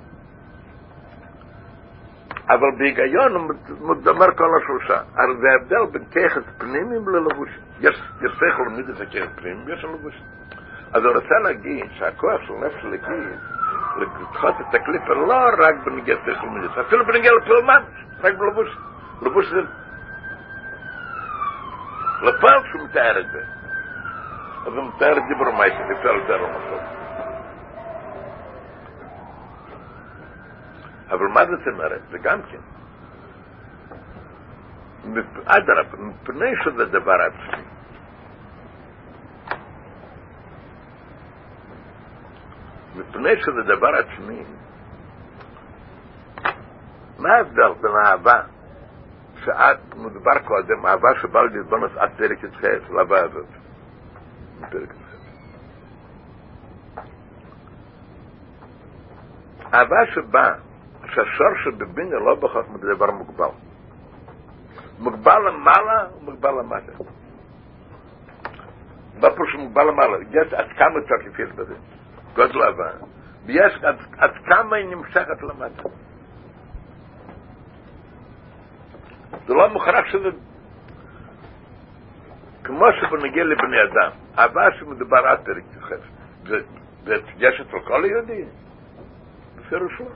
[2.48, 5.00] אבל בהיגיון הוא מדבר כל השלושה.
[5.16, 7.62] הרי זה ההבדל בין ככס פנימיים ללבושים.
[7.80, 10.26] יש, יש שכל מידת הככס פנימיים ויש לבושים.
[10.92, 13.12] אז הוא רוצה להגיד שהכוח של נפש הלקי
[13.96, 17.82] לדחות את הקליפה לא רק בנגיע שכל מידת, אפילו בנגיע לפעולמן,
[18.20, 18.76] רק בלבוש.
[19.22, 19.60] לבוש זה
[22.22, 23.42] לפעל שהוא מתאר את זה.
[24.66, 26.48] אז הוא מתאר את דיבור מייסה, אפשר לתאר לו
[31.10, 32.00] אבל מה זאת אומרת?
[32.10, 32.58] זה גם כן.
[35.44, 37.64] אדרבה, מפני שזה דבר עצמי.
[42.96, 44.44] מפני שזה דבר עצמי,
[47.18, 48.42] מה ההבדל בין האהבה
[49.44, 53.46] שאת מדובר קודם, אהבה שבאה להתבונס עד פרק י"ח, לאהבה הזאת.
[54.70, 55.14] פרק י"ח.
[59.74, 60.54] אהבה שבאה
[61.14, 63.48] שהשור שבבינה לא בחוכמה זה דבר מוגבל.
[64.98, 66.92] מוגבל למעלה ומוגבל למטה.
[69.20, 70.16] מה פירוש מוגבל למעלה?
[70.30, 71.74] יש עד כמה תוקף יש בזה.
[72.34, 72.90] גודל אהבה.
[73.46, 75.82] ויש עד, עד כמה היא נמשכת למטה.
[79.46, 80.28] זה לא מוכרח שזה...
[82.64, 86.00] כמו שבנגיע לבני אדם, אהבה שמדובר עד פרק יוחף.
[87.38, 88.44] יש אצל כל יהודי?
[89.56, 90.06] בפירוש לא.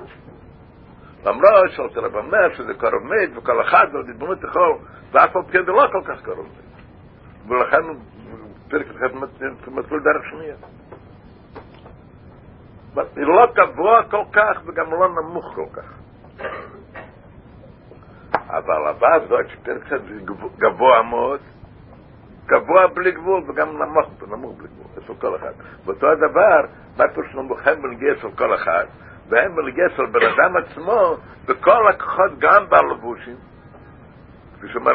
[1.24, 4.78] למרות שאתה רב אומר שזה קרוב מת, וכל אחד ועוד התבונות יכול,
[5.12, 6.68] ואף על כן זה לא כל כך קרוב מת.
[7.48, 7.82] ולכן
[8.68, 9.16] פרק אחד
[9.66, 10.56] מתחיל דרך שנייה.
[13.16, 15.92] היא לא גבוה כל כך וגם לא נמוך כל כך.
[18.32, 19.96] אבל הבא זאת שפרק זה
[20.58, 21.40] גבוה מאוד,
[22.46, 25.52] גבוה בלי גבול וגם נמוך, נמוך בלי גבול, אצל כל אחד.
[25.84, 26.60] ואותו הדבר,
[26.96, 28.84] מה פירוש נמוך הם בנגיע אצל כל אחד,
[29.28, 33.36] והם בנגיע אצל בן אדם עצמו, בכל הכוחות גם בלבושים,
[34.56, 34.92] כפי שאומר,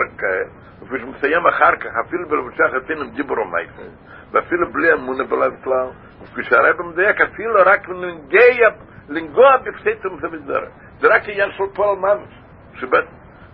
[0.82, 3.96] וכפי שמסיים אחר כך, אפילו בלבושי החצין עם דיבורו מייסן,
[4.32, 5.88] ואפילו בלי אמונה בלב כלל,
[6.24, 8.70] וכפי שהרב מדייק, אפילו רק לנגע,
[9.10, 10.70] לנגוע בפסיצם זה בדרך.
[11.00, 12.30] זה רק עניין של פועל ממש,
[12.74, 13.06] שבט,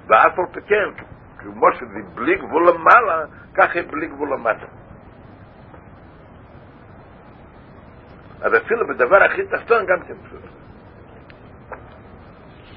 [0.07, 1.03] ואף על פי כן,
[1.37, 4.65] כמו שזה בלי גבול למעלה, כך יהיה בלי גבול למטה.
[8.41, 10.58] אז אפילו בדבר הכי תחתון גם כן בסדר.